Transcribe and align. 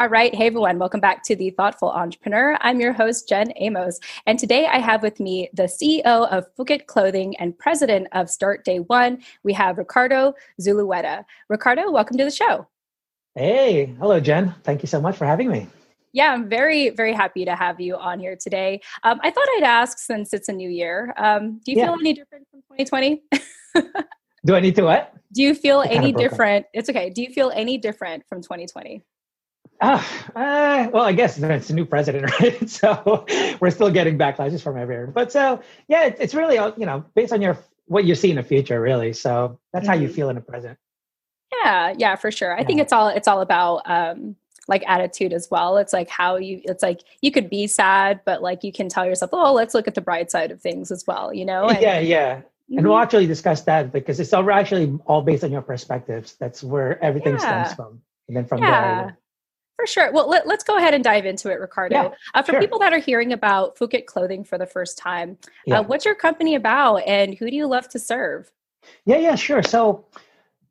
All 0.00 0.08
right. 0.08 0.34
Hey, 0.34 0.46
everyone. 0.46 0.78
Welcome 0.78 1.00
back 1.00 1.22
to 1.24 1.36
The 1.36 1.50
Thoughtful 1.50 1.90
Entrepreneur. 1.90 2.56
I'm 2.62 2.80
your 2.80 2.94
host, 2.94 3.28
Jen 3.28 3.52
Amos. 3.56 4.00
And 4.24 4.38
today 4.38 4.64
I 4.64 4.78
have 4.78 5.02
with 5.02 5.20
me 5.20 5.50
the 5.52 5.64
CEO 5.64 6.26
of 6.32 6.46
Fukitt 6.56 6.86
Clothing 6.86 7.36
and 7.36 7.58
president 7.58 8.08
of 8.12 8.30
Start 8.30 8.64
Day 8.64 8.78
One. 8.78 9.18
We 9.42 9.52
have 9.52 9.76
Ricardo 9.76 10.32
Zulueta. 10.58 11.26
Ricardo, 11.50 11.90
welcome 11.90 12.16
to 12.16 12.24
the 12.24 12.30
show. 12.30 12.66
Hey. 13.34 13.94
Hello, 13.98 14.18
Jen. 14.20 14.54
Thank 14.64 14.80
you 14.80 14.86
so 14.86 15.02
much 15.02 15.18
for 15.18 15.26
having 15.26 15.50
me. 15.50 15.66
Yeah, 16.14 16.32
I'm 16.32 16.48
very, 16.48 16.88
very 16.88 17.12
happy 17.12 17.44
to 17.44 17.54
have 17.54 17.78
you 17.78 17.96
on 17.96 18.20
here 18.20 18.36
today. 18.40 18.80
Um, 19.02 19.20
I 19.22 19.30
thought 19.30 19.48
I'd 19.58 19.64
ask 19.64 19.98
since 19.98 20.32
it's 20.32 20.48
a 20.48 20.54
new 20.54 20.70
year, 20.70 21.12
um, 21.18 21.60
do 21.62 21.72
you 21.72 21.78
yeah. 21.78 21.84
feel 21.88 22.00
any 22.00 22.14
different 22.14 22.46
from 22.50 22.62
2020? 22.74 23.22
do 24.46 24.54
I 24.54 24.60
need 24.60 24.76
to 24.76 24.82
what? 24.84 25.14
Do 25.32 25.42
you 25.42 25.54
feel 25.54 25.82
any 25.82 26.10
different? 26.12 26.66
It's 26.72 26.88
okay. 26.88 27.08
Do 27.08 27.22
you 27.22 27.30
feel 27.30 27.52
any 27.54 27.78
different 27.78 28.24
from 28.28 28.42
2020? 28.42 29.04
Uh, 29.80 30.02
uh, 30.36 30.88
well, 30.92 31.04
I 31.04 31.12
guess 31.12 31.38
it's 31.38 31.70
a 31.70 31.74
new 31.74 31.86
president, 31.86 32.30
right? 32.40 32.68
so 32.68 33.24
we're 33.60 33.70
still 33.70 33.90
getting 33.90 34.18
backlashes 34.18 34.62
from 34.62 34.76
everywhere. 34.76 35.06
But 35.06 35.32
so, 35.32 35.62
yeah, 35.88 36.04
it, 36.04 36.16
it's 36.20 36.34
really, 36.34 36.58
uh, 36.58 36.72
you 36.76 36.86
know, 36.86 37.04
based 37.14 37.32
on 37.32 37.40
your 37.40 37.56
what 37.86 38.04
you 38.04 38.14
see 38.14 38.30
in 38.30 38.36
the 38.36 38.42
future, 38.42 38.80
really. 38.80 39.12
So 39.12 39.58
that's 39.72 39.84
mm-hmm. 39.84 39.92
how 39.92 39.98
you 39.98 40.08
mm-hmm. 40.08 40.14
feel 40.14 40.28
in 40.28 40.36
the 40.36 40.42
present. 40.42 40.78
Yeah, 41.64 41.94
yeah, 41.96 42.16
for 42.16 42.30
sure. 42.30 42.54
I 42.54 42.60
yeah. 42.60 42.66
think 42.66 42.80
it's 42.80 42.92
all 42.92 43.08
it's 43.08 43.26
all 43.26 43.40
about 43.40 43.82
um, 43.86 44.36
like 44.68 44.84
attitude 44.86 45.32
as 45.32 45.48
well. 45.50 45.78
It's 45.78 45.92
like 45.92 46.08
how 46.08 46.36
you. 46.36 46.60
It's 46.64 46.82
like 46.82 47.00
you 47.22 47.32
could 47.32 47.50
be 47.50 47.66
sad, 47.66 48.20
but 48.24 48.42
like 48.42 48.62
you 48.62 48.72
can 48.72 48.88
tell 48.88 49.06
yourself, 49.06 49.30
oh, 49.32 49.52
let's 49.52 49.74
look 49.74 49.88
at 49.88 49.94
the 49.94 50.00
bright 50.00 50.30
side 50.30 50.50
of 50.50 50.60
things 50.60 50.90
as 50.90 51.04
well. 51.06 51.34
You 51.34 51.44
know? 51.44 51.64
And, 51.68 51.80
yeah, 51.80 51.98
yeah. 51.98 52.34
Mm-hmm. 52.36 52.78
And 52.78 52.86
we'll 52.86 52.96
mm-hmm. 52.96 53.02
actually 53.02 53.26
discuss 53.26 53.62
that 53.62 53.92
because 53.92 54.20
it's 54.20 54.32
all 54.32 54.48
actually 54.50 54.98
all 55.06 55.22
based 55.22 55.42
on 55.42 55.50
your 55.50 55.62
perspectives. 55.62 56.36
That's 56.38 56.62
where 56.62 57.02
everything 57.02 57.34
yeah. 57.34 57.64
stems 57.64 57.74
from, 57.74 58.00
and 58.28 58.36
then 58.36 58.44
from 58.44 58.62
yeah. 58.62 59.02
there. 59.02 59.18
For 59.80 59.86
sure. 59.86 60.12
Well, 60.12 60.28
let, 60.28 60.46
us 60.46 60.62
go 60.62 60.76
ahead 60.76 60.92
and 60.92 61.02
dive 61.02 61.24
into 61.24 61.50
it, 61.50 61.58
Ricardo. 61.58 61.94
Yeah, 61.94 62.10
uh, 62.34 62.42
for 62.42 62.52
sure. 62.52 62.60
people 62.60 62.78
that 62.80 62.92
are 62.92 62.98
hearing 62.98 63.32
about 63.32 63.78
Fukitt 63.78 64.04
Clothing 64.04 64.44
for 64.44 64.58
the 64.58 64.66
first 64.66 64.98
time, 64.98 65.38
uh, 65.42 65.50
yeah. 65.66 65.78
uh, 65.78 65.82
what's 65.84 66.04
your 66.04 66.14
company 66.14 66.54
about 66.54 66.98
and 66.98 67.34
who 67.34 67.48
do 67.48 67.56
you 67.56 67.66
love 67.66 67.88
to 67.90 67.98
serve? 67.98 68.52
Yeah, 69.06 69.16
yeah, 69.16 69.36
sure. 69.36 69.62
So 69.62 70.04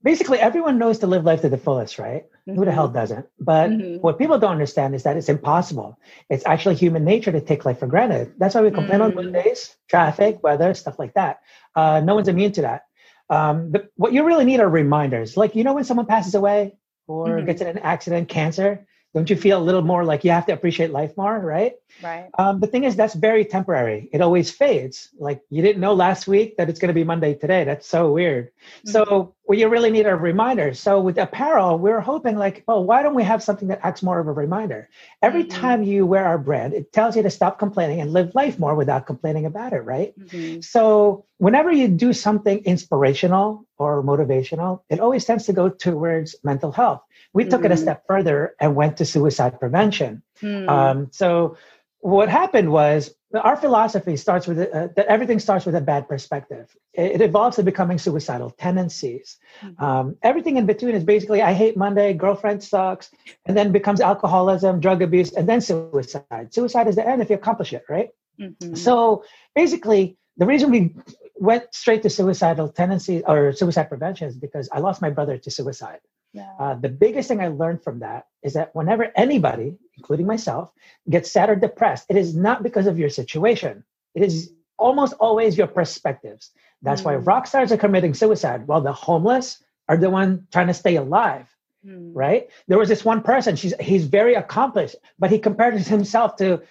basically, 0.03 0.37
everyone 0.37 0.77
knows 0.77 0.99
to 0.99 1.07
live 1.07 1.23
life 1.23 1.41
to 1.41 1.49
the 1.49 1.57
fullest, 1.57 1.97
right? 1.97 2.25
Mm-hmm. 2.47 2.59
Who 2.59 2.65
the 2.65 2.71
hell 2.71 2.85
mm-hmm. 2.85 2.97
doesn't? 2.97 3.27
But 3.39 3.71
mm-hmm. 3.71 4.01
what 4.01 4.19
people 4.19 4.37
don't 4.37 4.51
understand 4.51 4.93
is 4.93 5.01
that 5.03 5.17
it's 5.17 5.29
impossible. 5.29 5.97
It's 6.29 6.45
actually 6.45 6.75
human 6.75 7.03
nature 7.03 7.31
to 7.31 7.41
take 7.41 7.65
life 7.65 7.79
for 7.79 7.87
granted. 7.87 8.33
That's 8.37 8.53
why 8.53 8.61
we 8.61 8.69
complain 8.69 8.99
mm-hmm. 8.99 9.17
on 9.17 9.31
Mondays, 9.33 9.75
traffic, 9.87 10.43
weather, 10.43 10.75
stuff 10.75 10.99
like 10.99 11.15
that. 11.15 11.39
Uh, 11.75 11.99
no 12.01 12.13
one's 12.13 12.27
immune 12.27 12.51
to 12.51 12.61
that. 12.61 12.83
Um, 13.31 13.71
but 13.71 13.89
what 13.95 14.13
you 14.13 14.23
really 14.23 14.45
need 14.45 14.59
are 14.59 14.69
reminders. 14.69 15.35
Like, 15.35 15.55
you 15.55 15.63
know, 15.63 15.73
when 15.73 15.83
someone 15.83 16.05
passes 16.05 16.35
away 16.35 16.75
or 17.07 17.27
mm-hmm. 17.27 17.47
gets 17.47 17.61
in 17.61 17.67
an 17.67 17.79
accident, 17.79 18.29
cancer, 18.29 18.85
don't 19.13 19.29
you 19.29 19.35
feel 19.35 19.59
a 19.59 19.63
little 19.63 19.81
more 19.81 20.03
like 20.03 20.23
you 20.23 20.31
have 20.31 20.45
to 20.45 20.53
appreciate 20.53 20.91
life 20.91 21.15
more 21.17 21.39
right? 21.39 21.73
Right. 22.03 22.29
Um, 22.37 22.59
the 22.59 22.67
thing 22.67 22.83
is 22.83 22.95
that's 22.95 23.15
very 23.15 23.43
temporary. 23.43 24.09
It 24.13 24.21
always 24.21 24.51
fades. 24.51 25.09
Like 25.17 25.41
you 25.49 25.61
didn't 25.61 25.81
know 25.81 25.93
last 25.93 26.27
week 26.27 26.57
that 26.57 26.69
it's 26.69 26.79
going 26.79 26.89
to 26.89 26.93
be 26.93 27.03
monday 27.03 27.33
today. 27.33 27.63
That's 27.63 27.87
so 27.87 28.11
weird. 28.11 28.47
Mm-hmm. 28.49 28.89
so 28.91 29.35
what 29.43 29.57
you 29.57 29.67
really 29.67 29.89
need 29.89 30.05
are 30.05 30.15
reminders 30.15 30.79
so 30.79 31.01
with 31.01 31.17
apparel 31.17 31.79
we 31.79 31.89
are 31.89 32.01
hoping 32.01 32.37
like 32.37 32.63
well 32.67 32.83
why 32.83 33.01
don't 33.01 33.15
we 33.15 33.23
have 33.23 33.41
something 33.41 33.69
that 33.69 33.79
acts 33.83 34.03
more 34.03 34.19
of 34.19 34.27
a 34.27 34.31
reminder? 34.31 34.89
Every 35.21 35.43
mm-hmm. 35.43 35.61
time 35.61 35.83
you 35.83 36.05
wear 36.05 36.25
our 36.25 36.37
brand 36.37 36.73
it 36.73 36.93
tells 36.93 37.15
you 37.15 37.23
to 37.23 37.29
stop 37.29 37.57
complaining 37.57 38.01
and 38.01 38.13
live 38.13 38.35
life 38.35 38.59
more 38.59 38.75
without 38.75 39.05
complaining 39.05 39.45
about 39.45 39.73
it 39.73 39.81
right? 39.81 40.17
Mm-hmm. 40.19 40.61
so 40.61 41.25
whenever 41.39 41.71
you 41.71 41.87
do 41.87 42.13
something 42.13 42.59
inspirational 42.65 43.65
or 43.77 44.03
motivational 44.03 44.81
it 44.89 44.99
always 44.99 45.25
tends 45.25 45.45
to 45.45 45.53
go 45.53 45.67
towards 45.69 46.35
mental 46.43 46.71
health 46.71 47.01
we 47.33 47.45
took 47.45 47.63
it 47.65 47.71
a 47.71 47.75
mm-hmm. 47.75 47.83
step 47.83 48.07
further 48.07 48.55
and 48.59 48.75
went 48.75 48.97
to 48.97 49.05
suicide 49.05 49.59
prevention. 49.59 50.23
Mm. 50.41 50.67
Um, 50.67 51.07
so 51.11 51.57
what 51.99 52.29
happened 52.29 52.71
was 52.71 53.13
our 53.35 53.55
philosophy 53.55 54.15
starts 54.15 54.47
with 54.47 54.57
uh, 54.59 54.87
that 54.95 55.05
everything 55.05 55.37
starts 55.37 55.65
with 55.65 55.75
a 55.75 55.81
bad 55.81 56.07
perspective. 56.07 56.75
It, 56.93 57.11
it 57.13 57.21
evolves 57.21 57.57
to 57.57 57.63
becoming 57.63 57.99
suicidal 57.99 58.49
tendencies. 58.49 59.37
Mm-hmm. 59.61 59.83
Um, 59.83 60.15
everything 60.23 60.57
in 60.57 60.65
between 60.65 60.95
is 60.95 61.03
basically 61.03 61.41
I 61.41 61.53
hate 61.53 61.77
Monday, 61.77 62.13
girlfriend 62.13 62.63
sucks, 62.63 63.11
and 63.45 63.55
then 63.55 63.71
becomes 63.71 64.01
alcoholism, 64.01 64.79
drug 64.79 65.03
abuse, 65.03 65.33
and 65.33 65.47
then 65.47 65.61
suicide. 65.61 66.51
Suicide 66.51 66.87
is 66.87 66.95
the 66.95 67.07
end 67.07 67.21
if 67.21 67.29
you 67.29 67.35
accomplish 67.35 67.73
it, 67.73 67.83
right? 67.87 68.09
Mm-hmm. 68.39 68.73
So 68.73 69.23
basically, 69.53 70.17
the 70.37 70.47
reason 70.47 70.71
we 70.71 70.95
went 71.39 71.73
straight 71.73 72.03
to 72.03 72.09
suicidal 72.09 72.69
tendencies 72.69 73.23
or 73.25 73.53
suicide 73.53 73.89
prevention 73.89 74.37
because 74.39 74.69
I 74.71 74.79
lost 74.79 75.01
my 75.01 75.09
brother 75.09 75.37
to 75.37 75.51
suicide. 75.51 75.99
Yeah. 76.33 76.51
Uh, 76.59 76.75
the 76.75 76.89
biggest 76.89 77.27
thing 77.27 77.41
I 77.41 77.47
learned 77.47 77.83
from 77.83 77.99
that 77.99 78.27
is 78.43 78.53
that 78.53 78.75
whenever 78.75 79.11
anybody, 79.15 79.77
including 79.97 80.27
myself, 80.27 80.71
gets 81.09 81.31
sad 81.31 81.49
or 81.49 81.55
depressed, 81.55 82.05
it 82.09 82.17
is 82.17 82.35
not 82.35 82.61
because 82.61 82.87
of 82.87 82.99
your 82.99 83.09
situation. 83.09 83.83
It 84.13 84.23
is 84.23 84.51
almost 84.77 85.13
always 85.19 85.57
your 85.57 85.67
perspectives. 85.67 86.51
That's 86.81 87.01
mm. 87.01 87.05
why 87.05 87.15
rock 87.15 87.47
stars 87.47 87.71
are 87.71 87.77
committing 87.77 88.13
suicide 88.13 88.67
while 88.67 88.81
the 88.81 88.93
homeless 88.93 89.63
are 89.87 89.97
the 89.97 90.09
one 90.09 90.47
trying 90.51 90.67
to 90.67 90.73
stay 90.73 90.97
alive. 90.97 91.47
Mm. 91.85 92.11
Right? 92.13 92.49
There 92.67 92.77
was 92.77 92.89
this 92.89 93.05
one 93.05 93.21
person, 93.23 93.55
she's 93.55 93.73
he's 93.79 94.05
very 94.05 94.35
accomplished, 94.35 94.97
but 95.17 95.31
he 95.31 95.39
compared 95.39 95.75
himself 95.79 96.35
to 96.37 96.61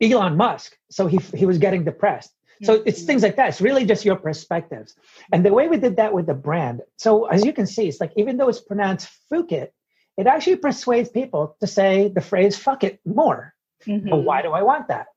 Elon 0.00 0.36
Musk. 0.36 0.76
So 0.90 1.06
he 1.06 1.18
he 1.34 1.46
was 1.46 1.58
getting 1.58 1.84
depressed. 1.84 2.32
So 2.62 2.82
it's 2.86 3.02
things 3.02 3.22
like 3.22 3.36
that. 3.36 3.48
It's 3.50 3.60
really 3.60 3.84
just 3.84 4.04
your 4.04 4.16
perspectives. 4.16 4.94
And 5.32 5.44
the 5.44 5.52
way 5.52 5.68
we 5.68 5.76
did 5.76 5.96
that 5.96 6.12
with 6.12 6.26
the 6.26 6.34
brand, 6.34 6.80
so 6.96 7.26
as 7.26 7.44
you 7.44 7.52
can 7.52 7.66
see, 7.66 7.88
it's 7.88 8.00
like 8.00 8.12
even 8.16 8.36
though 8.36 8.48
it's 8.48 8.60
pronounced 8.60 9.08
fuck 9.28 9.52
it 9.52 9.74
it 10.16 10.26
actually 10.26 10.56
persuades 10.56 11.08
people 11.08 11.56
to 11.60 11.66
say 11.66 12.08
the 12.08 12.20
phrase 12.20 12.56
fuck 12.56 12.84
it 12.84 13.00
more. 13.04 13.54
Mm-hmm. 13.86 14.08
But 14.08 14.18
why 14.18 14.42
do 14.42 14.52
I 14.52 14.62
want 14.62 14.88
that? 14.88 15.08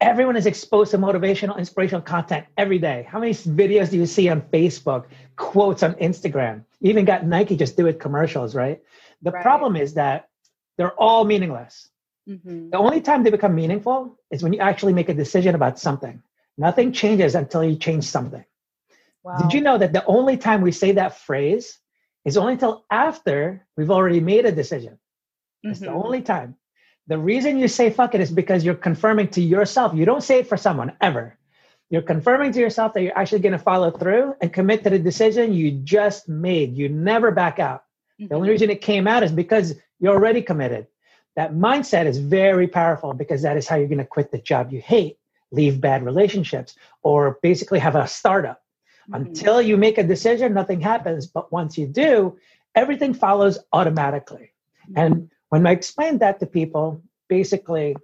Everyone 0.00 0.36
is 0.36 0.44
exposed 0.44 0.90
to 0.90 0.98
motivational, 0.98 1.56
inspirational 1.56 2.02
content 2.02 2.46
every 2.58 2.78
day. 2.78 3.06
How 3.08 3.18
many 3.18 3.32
videos 3.32 3.90
do 3.90 3.96
you 3.96 4.06
see 4.06 4.28
on 4.28 4.42
Facebook, 4.42 5.06
quotes 5.36 5.82
on 5.82 5.94
Instagram? 5.94 6.64
You 6.80 6.90
even 6.90 7.06
got 7.06 7.24
Nike 7.24 7.56
just 7.56 7.76
do 7.76 7.86
it 7.86 8.00
commercials, 8.00 8.54
right? 8.54 8.82
The 9.22 9.30
right. 9.30 9.42
problem 9.42 9.76
is 9.76 9.94
that 9.94 10.28
they're 10.76 10.92
all 11.00 11.24
meaningless. 11.24 11.88
Mm-hmm. 12.28 12.70
The 12.70 12.78
only 12.78 13.00
time 13.00 13.22
they 13.22 13.30
become 13.30 13.54
meaningful 13.54 14.18
is 14.30 14.42
when 14.42 14.52
you 14.52 14.58
actually 14.58 14.92
make 14.92 15.08
a 15.08 15.14
decision 15.14 15.54
about 15.54 15.78
something. 15.78 16.22
Nothing 16.56 16.92
changes 16.92 17.34
until 17.34 17.64
you 17.64 17.76
change 17.76 18.04
something. 18.04 18.44
Wow. 19.22 19.38
Did 19.38 19.54
you 19.54 19.60
know 19.60 19.78
that 19.78 19.92
the 19.92 20.04
only 20.04 20.36
time 20.36 20.60
we 20.60 20.70
say 20.70 20.92
that 20.92 21.18
phrase 21.18 21.78
is 22.24 22.36
only 22.36 22.52
until 22.54 22.84
after 22.90 23.66
we've 23.76 23.90
already 23.90 24.20
made 24.20 24.46
a 24.46 24.52
decision? 24.52 24.98
It's 25.62 25.80
mm-hmm. 25.80 25.86
the 25.86 25.92
only 25.92 26.22
time. 26.22 26.56
The 27.06 27.18
reason 27.18 27.58
you 27.58 27.68
say 27.68 27.90
fuck 27.90 28.14
it 28.14 28.20
is 28.20 28.30
because 28.30 28.64
you're 28.64 28.74
confirming 28.74 29.28
to 29.28 29.42
yourself. 29.42 29.94
You 29.94 30.04
don't 30.04 30.22
say 30.22 30.40
it 30.40 30.46
for 30.46 30.56
someone 30.56 30.92
ever. 31.00 31.38
You're 31.90 32.02
confirming 32.02 32.52
to 32.52 32.60
yourself 32.60 32.94
that 32.94 33.02
you're 33.02 33.18
actually 33.18 33.40
going 33.40 33.52
to 33.52 33.58
follow 33.58 33.90
through 33.90 34.34
and 34.40 34.52
commit 34.52 34.84
to 34.84 34.90
the 34.90 34.98
decision 34.98 35.52
you 35.52 35.70
just 35.70 36.28
made. 36.28 36.76
You 36.76 36.88
never 36.88 37.30
back 37.30 37.58
out. 37.58 37.84
Mm-hmm. 38.20 38.28
The 38.28 38.34
only 38.34 38.46
mm-hmm. 38.46 38.52
reason 38.52 38.70
it 38.70 38.80
came 38.80 39.06
out 39.06 39.22
is 39.22 39.32
because 39.32 39.74
you're 40.00 40.14
already 40.14 40.42
committed. 40.42 40.86
That 41.36 41.52
mindset 41.52 42.06
is 42.06 42.18
very 42.18 42.68
powerful 42.68 43.12
because 43.12 43.42
that 43.42 43.56
is 43.56 43.66
how 43.66 43.76
you're 43.76 43.88
going 43.88 43.98
to 43.98 44.04
quit 44.04 44.30
the 44.30 44.38
job 44.38 44.72
you 44.72 44.80
hate 44.80 45.18
leave 45.52 45.80
bad 45.80 46.04
relationships, 46.04 46.76
or 47.02 47.38
basically 47.42 47.78
have 47.78 47.94
a 47.94 48.06
startup. 48.06 48.62
Mm-hmm. 49.10 49.26
Until 49.26 49.60
you 49.60 49.76
make 49.76 49.98
a 49.98 50.02
decision, 50.02 50.54
nothing 50.54 50.80
happens. 50.80 51.26
But 51.26 51.52
once 51.52 51.76
you 51.76 51.86
do, 51.86 52.38
everything 52.74 53.14
follows 53.14 53.58
automatically. 53.72 54.52
Mm-hmm. 54.88 54.98
And 54.98 55.30
when 55.50 55.66
I 55.66 55.72
explained 55.72 56.20
that 56.20 56.40
to 56.40 56.46
people, 56.46 57.02
basically, 57.28 57.96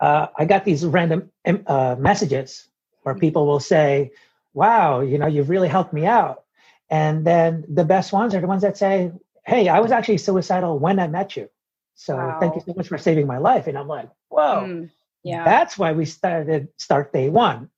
uh, 0.00 0.28
I 0.36 0.44
got 0.44 0.64
these 0.64 0.84
random 0.84 1.30
uh, 1.44 1.96
messages 1.98 2.68
where 3.02 3.14
mm-hmm. 3.14 3.20
people 3.20 3.46
will 3.46 3.60
say, 3.60 4.12
Wow, 4.54 5.00
you 5.00 5.18
know, 5.18 5.26
you've 5.26 5.50
really 5.50 5.68
helped 5.68 5.92
me 5.92 6.06
out. 6.06 6.44
And 6.90 7.24
then 7.26 7.64
the 7.68 7.84
best 7.84 8.12
ones 8.12 8.34
are 8.34 8.40
the 8.40 8.46
ones 8.46 8.62
that 8.62 8.76
say, 8.76 9.12
Hey, 9.44 9.68
I 9.68 9.80
was 9.80 9.92
actually 9.92 10.18
suicidal 10.18 10.78
when 10.78 10.98
I 10.98 11.06
met 11.06 11.36
you. 11.36 11.48
So 11.94 12.16
wow. 12.16 12.38
thank 12.40 12.54
you 12.54 12.62
so 12.64 12.74
much 12.76 12.88
for 12.88 12.98
saving 12.98 13.26
my 13.26 13.38
life. 13.38 13.66
And 13.66 13.76
I'm 13.76 13.88
like, 13.88 14.08
Whoa, 14.28 14.62
mm. 14.66 14.90
Yeah. 15.28 15.44
That's 15.44 15.76
why 15.76 15.92
we 15.92 16.06
started 16.06 16.68
Start 16.78 17.12
Day 17.12 17.28
One, 17.28 17.68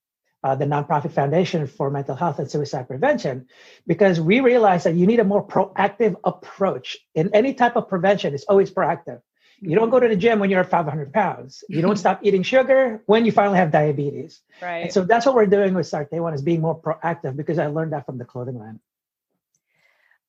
uh, 0.44 0.54
the 0.54 0.66
nonprofit 0.66 1.10
foundation 1.12 1.66
for 1.66 1.90
mental 1.90 2.14
health 2.14 2.38
and 2.38 2.48
suicide 2.48 2.86
prevention, 2.86 3.48
because 3.86 4.20
we 4.20 4.38
realized 4.38 4.86
that 4.86 4.94
you 4.94 5.06
need 5.06 5.18
a 5.18 5.24
more 5.24 5.44
proactive 5.44 6.14
approach. 6.22 6.98
In 7.14 7.34
any 7.34 7.54
type 7.54 7.74
of 7.74 7.88
prevention, 7.88 8.34
it's 8.34 8.44
always 8.44 8.70
proactive. 8.70 9.20
You 9.62 9.74
don't 9.74 9.90
go 9.90 10.00
to 10.00 10.08
the 10.08 10.16
gym 10.16 10.38
when 10.38 10.48
you're 10.48 10.64
500 10.64 11.12
pounds. 11.12 11.64
You 11.68 11.82
don't 11.82 11.96
stop 12.04 12.20
eating 12.22 12.44
sugar 12.44 13.02
when 13.06 13.24
you 13.26 13.32
finally 13.32 13.58
have 13.58 13.72
diabetes. 13.72 14.40
Right. 14.62 14.84
And 14.84 14.92
so 14.92 15.04
that's 15.04 15.26
what 15.26 15.34
we're 15.34 15.46
doing 15.46 15.74
with 15.74 15.86
Start 15.88 16.10
Day 16.10 16.20
One 16.20 16.32
is 16.32 16.42
being 16.42 16.60
more 16.60 16.80
proactive 16.80 17.36
because 17.36 17.58
I 17.58 17.66
learned 17.66 17.92
that 17.92 18.06
from 18.06 18.16
the 18.16 18.24
clothing 18.24 18.58
line. 18.58 18.78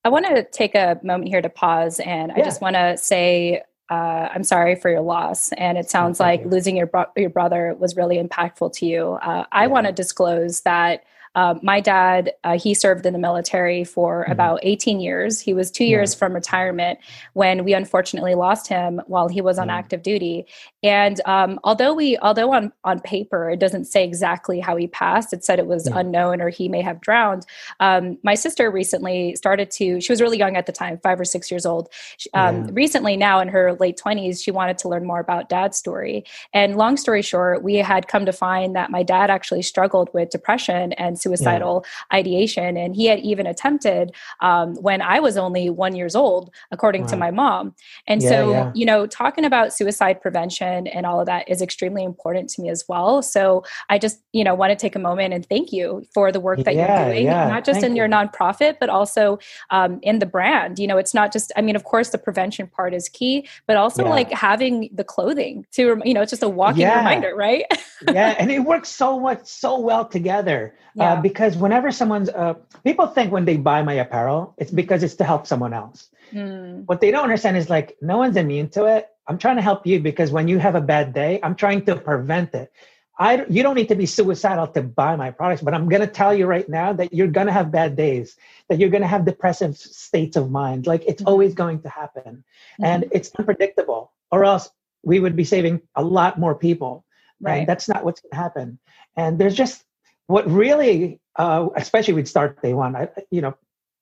I 0.03 0.09
want 0.09 0.25
to 0.25 0.43
take 0.43 0.73
a 0.73 0.99
moment 1.03 1.29
here 1.29 1.41
to 1.41 1.49
pause 1.49 1.99
and 1.99 2.31
yeah. 2.35 2.41
I 2.41 2.45
just 2.45 2.61
want 2.61 2.75
to 2.75 2.97
say 2.97 3.61
uh, 3.91 4.29
I'm 4.33 4.45
sorry 4.45 4.75
for 4.75 4.89
your 4.89 5.01
loss. 5.01 5.51
And 5.53 5.77
it 5.77 5.89
sounds 5.89 6.19
like 6.19 6.45
losing 6.45 6.77
your 6.77 6.87
bro- 6.87 7.11
your 7.17 7.29
brother 7.29 7.75
was 7.77 7.97
really 7.97 8.17
impactful 8.17 8.71
to 8.77 8.85
you. 8.85 9.19
Uh, 9.21 9.43
I 9.51 9.63
yeah. 9.63 9.67
want 9.67 9.87
to 9.87 9.91
disclose 9.91 10.61
that 10.61 11.03
uh, 11.35 11.55
my 11.61 11.79
dad, 11.79 12.33
uh, 12.43 12.57
he 12.57 12.73
served 12.73 13.05
in 13.05 13.13
the 13.13 13.19
military 13.19 13.83
for 13.83 14.23
mm-hmm. 14.23 14.31
about 14.31 14.59
18 14.63 14.99
years. 14.99 15.39
He 15.39 15.53
was 15.53 15.71
two 15.71 15.85
years 15.85 16.13
from 16.13 16.33
retirement 16.33 16.99
when 17.33 17.63
we 17.63 17.73
unfortunately 17.73 18.35
lost 18.35 18.67
him 18.67 19.01
while 19.07 19.27
he 19.29 19.41
was 19.41 19.57
on 19.57 19.67
mm-hmm. 19.67 19.77
active 19.77 20.03
duty. 20.03 20.45
And 20.83 21.21
um, 21.25 21.59
although 21.63 21.93
we, 21.93 22.17
although 22.17 22.51
on 22.53 22.73
on 22.83 22.99
paper 22.99 23.49
it 23.49 23.59
doesn't 23.59 23.85
say 23.85 24.03
exactly 24.03 24.59
how 24.59 24.75
he 24.75 24.87
passed, 24.87 25.31
it 25.31 25.45
said 25.45 25.59
it 25.59 25.67
was 25.67 25.87
unknown 25.87 26.41
or 26.41 26.49
he 26.49 26.67
may 26.67 26.81
have 26.81 26.99
drowned. 26.99 27.45
Um, 27.79 28.17
my 28.23 28.35
sister 28.35 28.69
recently 28.69 29.35
started 29.35 29.71
to. 29.71 30.01
She 30.01 30.11
was 30.11 30.21
really 30.21 30.37
young 30.37 30.57
at 30.57 30.65
the 30.65 30.71
time, 30.71 30.99
five 31.01 31.19
or 31.19 31.25
six 31.25 31.49
years 31.49 31.65
old. 31.65 31.89
Um, 32.33 32.65
yeah. 32.65 32.71
Recently, 32.73 33.15
now 33.15 33.39
in 33.39 33.47
her 33.47 33.73
late 33.73 33.99
20s, 34.03 34.43
she 34.43 34.51
wanted 34.51 34.77
to 34.79 34.89
learn 34.89 35.05
more 35.05 35.19
about 35.19 35.49
dad's 35.49 35.77
story. 35.77 36.25
And 36.53 36.77
long 36.77 36.97
story 36.97 37.21
short, 37.21 37.63
we 37.63 37.75
had 37.75 38.07
come 38.07 38.25
to 38.25 38.33
find 38.33 38.75
that 38.75 38.91
my 38.91 39.03
dad 39.03 39.29
actually 39.29 39.61
struggled 39.61 40.09
with 40.13 40.29
depression 40.29 40.93
and 40.93 41.20
suicidal 41.21 41.85
yeah. 41.85 42.17
ideation, 42.17 42.77
and 42.77 42.95
he 42.95 43.05
had 43.05 43.19
even 43.19 43.45
attempted 43.47 44.11
um, 44.39 44.75
when 44.75 45.01
I 45.01 45.19
was 45.19 45.37
only 45.37 45.69
one 45.69 45.95
years 45.95 46.15
old, 46.15 46.51
according 46.71 47.07
to 47.07 47.17
my 47.17 47.31
mom. 47.31 47.75
And 48.07 48.21
yeah, 48.21 48.29
so, 48.29 48.71
you 48.75 48.85
know, 48.85 49.05
talking 49.07 49.45
about 49.45 49.73
suicide 49.73 50.21
prevention 50.21 50.87
and 50.87 51.05
all 51.05 51.19
of 51.19 51.25
that 51.27 51.49
is 51.49 51.61
extremely 51.61 52.03
important 52.03 52.49
to 52.49 52.61
me 52.61 52.69
as 52.69 52.85
well. 52.87 53.21
So 53.21 53.63
I 53.89 53.97
just, 53.97 54.21
you 54.33 54.43
know, 54.43 54.55
want 54.55 54.71
to 54.71 54.75
take 54.75 54.95
a 54.95 54.99
moment 54.99 55.33
and 55.33 55.45
thank 55.45 55.71
you 55.71 56.05
for 56.13 56.31
the 56.31 56.39
work 56.39 56.63
that 56.63 56.75
yeah, 56.75 57.05
you're 57.05 57.13
doing, 57.13 57.25
yeah. 57.25 57.47
not 57.47 57.63
just 57.63 57.81
thank 57.81 57.91
in 57.91 57.95
your 57.95 58.07
you. 58.07 58.11
nonprofit, 58.11 58.77
but 58.79 58.89
also 58.89 59.39
um, 59.69 59.99
in 60.01 60.19
the 60.19 60.25
brand. 60.25 60.79
You 60.79 60.87
know, 60.87 60.97
it's 60.97 61.13
not 61.13 61.31
just, 61.31 61.51
I 61.55 61.61
mean, 61.61 61.75
of 61.75 61.83
course, 61.83 62.09
the 62.09 62.17
prevention 62.17 62.67
part 62.67 62.93
is 62.93 63.09
key, 63.09 63.47
but 63.67 63.77
also 63.77 64.03
yeah. 64.03 64.09
like 64.09 64.31
having 64.31 64.89
the 64.93 65.03
clothing 65.03 65.65
to, 65.73 66.01
you 66.03 66.13
know, 66.13 66.21
it's 66.21 66.31
just 66.31 66.43
a 66.43 66.49
walking 66.49 66.87
reminder, 66.87 67.35
right? 67.35 67.65
yeah. 68.11 68.35
And 68.37 68.51
it 68.51 68.59
works 68.71 68.89
so 68.89 69.19
much, 69.19 69.45
so 69.45 69.79
well 69.79 70.05
together 70.05 70.75
because 71.15 71.57
whenever 71.57 71.91
someone's, 71.91 72.29
uh, 72.29 72.53
people 72.83 73.07
think 73.07 73.31
when 73.31 73.45
they 73.45 73.57
buy 73.57 73.81
my 73.81 73.93
apparel, 73.93 74.53
it's 74.57 74.71
because 74.71 75.03
it's 75.03 75.15
to 75.15 75.23
help 75.23 75.47
someone 75.47 75.73
else. 75.73 76.09
Mm. 76.31 76.85
What 76.85 77.01
they 77.01 77.11
don't 77.11 77.23
understand 77.23 77.57
is 77.57 77.69
like, 77.69 77.97
no 78.01 78.17
one's 78.17 78.37
immune 78.37 78.69
to 78.69 78.85
it 78.85 79.11
I'm 79.31 79.37
trying 79.37 79.55
to 79.55 79.61
help 79.61 79.87
you 79.87 79.99
because 79.99 80.31
when 80.31 80.49
you 80.49 80.59
have 80.59 80.75
a 80.75 80.81
bad 80.81 81.13
day, 81.13 81.39
I'm 81.41 81.55
trying 81.55 81.85
to 81.85 81.95
prevent 81.95 82.53
it. 82.53 82.71
I, 83.17 83.45
you 83.49 83.61
don't 83.61 83.75
need 83.75 83.89
to 83.89 83.95
be 83.95 84.05
suicidal 84.05 84.67
to 84.67 84.81
buy 84.81 85.15
my 85.15 85.31
products, 85.31 85.61
but 85.61 85.73
I'm 85.73 85.87
going 85.87 86.01
to 86.01 86.07
tell 86.07 86.33
you 86.33 86.47
right 86.47 86.67
now 86.67 86.91
that 86.93 87.13
you're 87.13 87.27
going 87.27 87.47
to 87.47 87.53
have 87.53 87.71
bad 87.71 87.95
days, 87.95 88.35
that 88.67 88.79
you're 88.79 88.89
going 88.89 89.03
to 89.03 89.07
have 89.07 89.25
depressive 89.25 89.77
states 89.77 90.35
of 90.35 90.49
mind. 90.49 90.87
Like 90.87 91.03
it's 91.05 91.21
mm-hmm. 91.21 91.29
always 91.29 91.53
going 91.53 91.81
to 91.83 91.89
happen. 91.89 92.43
Mm-hmm. 92.73 92.83
And 92.83 93.05
it's 93.11 93.31
unpredictable, 93.37 94.11
or 94.31 94.43
else 94.43 94.69
we 95.03 95.19
would 95.19 95.35
be 95.35 95.43
saving 95.43 95.81
a 95.95 96.03
lot 96.03 96.39
more 96.39 96.55
people. 96.55 97.05
Right. 97.39 97.59
And 97.59 97.67
that's 97.67 97.87
not 97.87 98.03
what's 98.03 98.21
going 98.21 98.31
to 98.31 98.37
happen. 98.37 98.79
And 99.15 99.39
there's 99.39 99.55
just 99.55 99.83
what 100.31 100.49
really, 100.49 101.19
uh, 101.35 101.67
especially 101.75 102.13
with 102.15 102.27
Start 102.27 102.61
Day 102.61 102.73
One, 102.73 102.95
I, 102.95 103.09
you 103.29 103.41
know, 103.41 103.55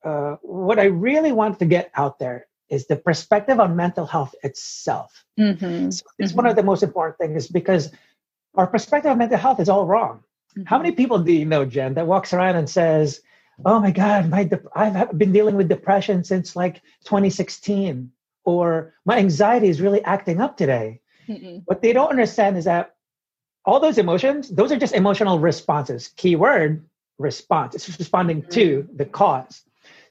uh, 0.04 0.36
what 0.42 0.80
I 0.80 0.86
really 0.86 1.32
want 1.32 1.60
to 1.60 1.66
get 1.66 1.92
out 1.96 2.20
there 2.20 2.48
is 2.70 2.86
the 2.88 2.96
perspective 2.96 3.60
on 3.60 3.76
mental 3.76 4.06
health 4.06 4.36
itself. 4.44 5.26
Mm-hmm. 5.40 5.90
So 5.90 6.04
it's 6.20 6.32
mm-hmm. 6.32 6.38
one 6.38 6.46
of 6.46 6.56
the 6.56 6.64
most 6.64 6.84
important 6.84 7.18
things 7.18 7.48
because 7.48 7.92
our 8.56 8.68
perspective 8.68 9.12
on 9.12 9.18
mental 9.18 9.40
health 9.40 9.60
is 9.60 9.70
all 9.70 9.88
wrong. 9.88 10.24
Mm-hmm. 10.52 10.64
How 10.68 10.78
many 10.78 10.92
people 10.92 11.18
do 11.20 11.34
you 11.34 11.46
know, 11.46 11.66
Jen, 11.66 11.96
that 11.96 12.08
walks 12.08 12.32
around 12.32 12.56
and 12.56 12.70
says, 12.70 13.22
"Oh 13.66 13.80
my 13.80 13.92
God, 13.92 14.30
my 14.30 14.44
de- 14.44 14.62
I've 14.76 15.18
been 15.18 15.32
dealing 15.32 15.56
with 15.56 15.68
depression 15.68 16.24
since 16.24 16.56
like 16.56 16.84
2016," 17.06 18.12
or 18.46 18.94
"My 19.04 19.18
anxiety 19.18 19.68
is 19.68 19.82
really 19.82 20.04
acting 20.04 20.40
up 20.40 20.58
today." 20.58 21.02
What 21.66 21.82
they 21.82 21.94
don't 21.94 22.10
understand 22.10 22.58
is 22.58 22.66
that 22.66 22.96
all 23.66 23.80
those 23.80 23.98
emotions, 23.98 24.50
those 24.50 24.72
are 24.72 24.78
just 24.78 24.94
emotional 24.94 25.40
responses. 25.40 26.10
Keyword 26.16 26.86
response. 27.18 27.76
It's 27.76 28.00
responding 28.00 28.44
to 28.52 28.84
mm-hmm. 28.84 28.98
the 28.98 29.06
cause. 29.06 29.62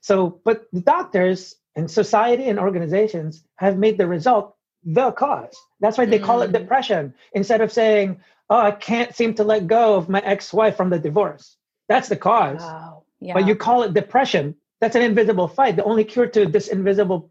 So, 0.00 0.40
but 0.44 0.66
the 0.72 0.80
doctors 0.80 1.56
and 1.74 1.90
society 1.90 2.48
and 2.48 2.58
organizations 2.58 3.42
have 3.56 3.78
made 3.78 3.98
the 3.98 4.06
result 4.06 4.54
the 4.84 5.10
cause. 5.10 5.56
That's 5.80 5.98
why 5.98 6.06
they 6.06 6.18
call 6.18 6.42
it 6.42 6.50
mm. 6.50 6.58
depression 6.58 7.14
instead 7.32 7.60
of 7.60 7.72
saying, 7.72 8.20
"Oh, 8.48 8.60
I 8.60 8.70
can't 8.70 9.14
seem 9.14 9.34
to 9.34 9.44
let 9.44 9.66
go 9.66 9.96
of 9.96 10.08
my 10.08 10.20
ex-wife 10.20 10.76
from 10.76 10.90
the 10.90 10.98
divorce." 10.98 11.56
That's 11.88 12.08
the 12.08 12.16
cause. 12.16 12.60
Wow. 12.60 13.04
Yeah. 13.20 13.34
But 13.34 13.46
you 13.46 13.56
call 13.56 13.82
it 13.82 13.94
depression. 13.94 14.54
That's 14.80 14.94
an 14.94 15.02
invisible 15.02 15.48
fight. 15.48 15.74
The 15.74 15.84
only 15.84 16.04
cure 16.04 16.28
to 16.28 16.46
this 16.46 16.68
invisible 16.68 17.30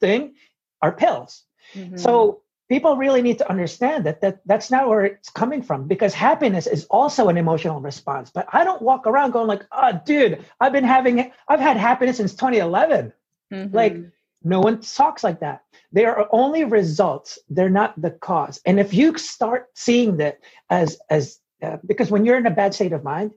thing 0.00 0.34
are 0.80 0.92
pills. 0.92 1.42
Mm-hmm. 1.74 1.96
So 1.96 2.42
people 2.74 2.96
really 2.96 3.22
need 3.22 3.38
to 3.38 3.48
understand 3.48 4.04
that, 4.04 4.20
that 4.20 4.40
that's 4.46 4.68
not 4.68 4.88
where 4.88 5.04
it's 5.04 5.30
coming 5.30 5.62
from 5.62 5.86
because 5.86 6.12
happiness 6.12 6.66
is 6.66 6.86
also 6.86 7.28
an 7.28 7.36
emotional 7.36 7.80
response. 7.80 8.32
But 8.36 8.46
I 8.52 8.64
don't 8.64 8.82
walk 8.82 9.06
around 9.06 9.30
going 9.30 9.46
like, 9.46 9.62
"Oh, 9.70 9.92
dude, 10.04 10.44
I've 10.60 10.72
been 10.72 10.90
having 10.96 11.32
I've 11.46 11.60
had 11.60 11.76
happiness 11.76 12.16
since 12.16 12.34
2011." 12.34 13.12
Mm-hmm. 13.52 13.76
Like 13.80 13.96
no 14.42 14.58
one 14.60 14.80
talks 14.80 15.22
like 15.22 15.38
that. 15.38 15.62
They 15.92 16.04
are 16.04 16.28
only 16.32 16.64
results. 16.64 17.38
They're 17.48 17.76
not 17.82 17.90
the 18.04 18.10
cause. 18.10 18.60
And 18.66 18.80
if 18.80 18.92
you 18.92 19.16
start 19.18 19.70
seeing 19.74 20.16
that 20.16 20.40
as 20.68 20.98
as 21.10 21.38
uh, 21.62 21.76
because 21.86 22.10
when 22.10 22.24
you're 22.24 22.38
in 22.42 22.46
a 22.46 22.58
bad 22.62 22.74
state 22.74 22.92
of 22.92 23.04
mind, 23.04 23.30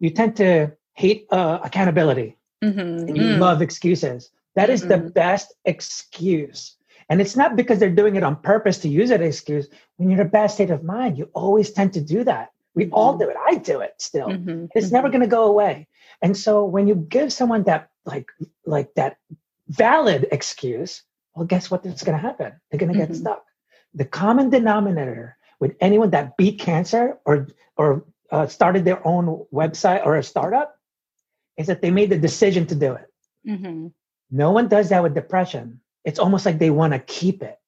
you 0.00 0.08
tend 0.08 0.34
to 0.36 0.72
hate 0.94 1.26
uh, 1.30 1.58
accountability 1.62 2.38
mm-hmm. 2.64 3.06
and 3.06 3.16
you 3.18 3.24
mm. 3.34 3.38
love 3.38 3.60
excuses. 3.60 4.30
That 4.56 4.70
is 4.70 4.80
mm-hmm. 4.80 5.04
the 5.04 5.10
best 5.10 5.52
excuse. 5.66 6.78
And 7.08 7.20
it's 7.20 7.36
not 7.36 7.56
because 7.56 7.78
they're 7.78 7.90
doing 7.90 8.16
it 8.16 8.22
on 8.22 8.36
purpose 8.36 8.78
to 8.78 8.88
use 8.88 9.10
it 9.10 9.20
as 9.20 9.34
excuse. 9.34 9.68
When 9.96 10.10
you're 10.10 10.20
in 10.20 10.26
a 10.26 10.30
bad 10.30 10.48
state 10.48 10.70
of 10.70 10.84
mind, 10.84 11.16
you 11.16 11.30
always 11.32 11.70
tend 11.70 11.94
to 11.94 12.00
do 12.00 12.22
that. 12.24 12.52
We 12.74 12.84
mm-hmm. 12.84 12.94
all 12.94 13.16
do 13.16 13.28
it. 13.28 13.36
I 13.46 13.56
do 13.56 13.80
it 13.80 13.94
still. 13.98 14.28
Mm-hmm. 14.28 14.66
It's 14.74 14.90
never 14.90 15.08
mm-hmm. 15.08 15.18
going 15.18 15.28
to 15.28 15.36
go 15.36 15.44
away. 15.44 15.88
And 16.20 16.36
so 16.36 16.64
when 16.64 16.86
you 16.86 16.94
give 16.94 17.32
someone 17.32 17.62
that 17.64 17.90
like 18.04 18.30
like 18.66 18.94
that 18.94 19.16
valid 19.68 20.28
excuse, 20.32 21.02
well, 21.34 21.46
guess 21.46 21.70
what? 21.70 21.82
That's 21.82 22.04
going 22.04 22.18
to 22.18 22.22
happen. 22.22 22.52
They're 22.70 22.78
going 22.78 22.92
to 22.92 22.98
get 22.98 23.10
mm-hmm. 23.10 23.20
stuck. 23.20 23.44
The 23.94 24.04
common 24.04 24.50
denominator 24.50 25.36
with 25.60 25.76
anyone 25.80 26.10
that 26.10 26.36
beat 26.36 26.58
cancer 26.58 27.18
or 27.24 27.48
or 27.76 28.04
uh, 28.30 28.46
started 28.46 28.84
their 28.84 29.06
own 29.06 29.46
website 29.52 30.04
or 30.04 30.16
a 30.16 30.22
startup 30.22 30.78
is 31.56 31.66
that 31.68 31.80
they 31.80 31.90
made 31.90 32.10
the 32.10 32.18
decision 32.18 32.66
to 32.66 32.74
do 32.74 32.92
it. 32.92 33.06
Mm-hmm. 33.46 33.88
No 34.30 34.50
one 34.50 34.68
does 34.68 34.90
that 34.90 35.02
with 35.02 35.14
depression. 35.14 35.80
It's 36.04 36.18
almost 36.18 36.46
like 36.46 36.58
they 36.58 36.70
want 36.70 36.92
to 36.92 36.98
keep 36.98 37.42
it, 37.42 37.58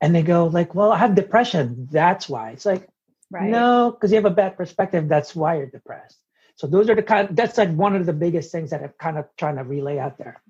and 0.00 0.14
they 0.14 0.22
go 0.22 0.46
like, 0.46 0.74
"Well, 0.74 0.92
I 0.92 0.98
have 0.98 1.14
depression. 1.14 1.88
That's 1.90 2.28
why." 2.28 2.50
It's 2.50 2.66
like, 2.66 2.88
right. 3.30 3.48
no, 3.50 3.92
because 3.92 4.10
you 4.10 4.16
have 4.16 4.24
a 4.24 4.30
bad 4.30 4.56
perspective. 4.56 5.08
That's 5.08 5.34
why 5.34 5.56
you're 5.56 5.66
depressed. 5.66 6.18
So 6.56 6.66
those 6.66 6.88
are 6.88 6.94
the 6.94 7.02
kind. 7.02 7.28
That's 7.36 7.58
like 7.58 7.72
one 7.74 7.96
of 7.96 8.06
the 8.06 8.12
biggest 8.12 8.52
things 8.52 8.70
that 8.70 8.82
I'm 8.82 8.94
kind 8.98 9.18
of 9.18 9.26
trying 9.36 9.56
to 9.56 9.64
relay 9.64 9.98
out 9.98 10.18
there 10.18 10.42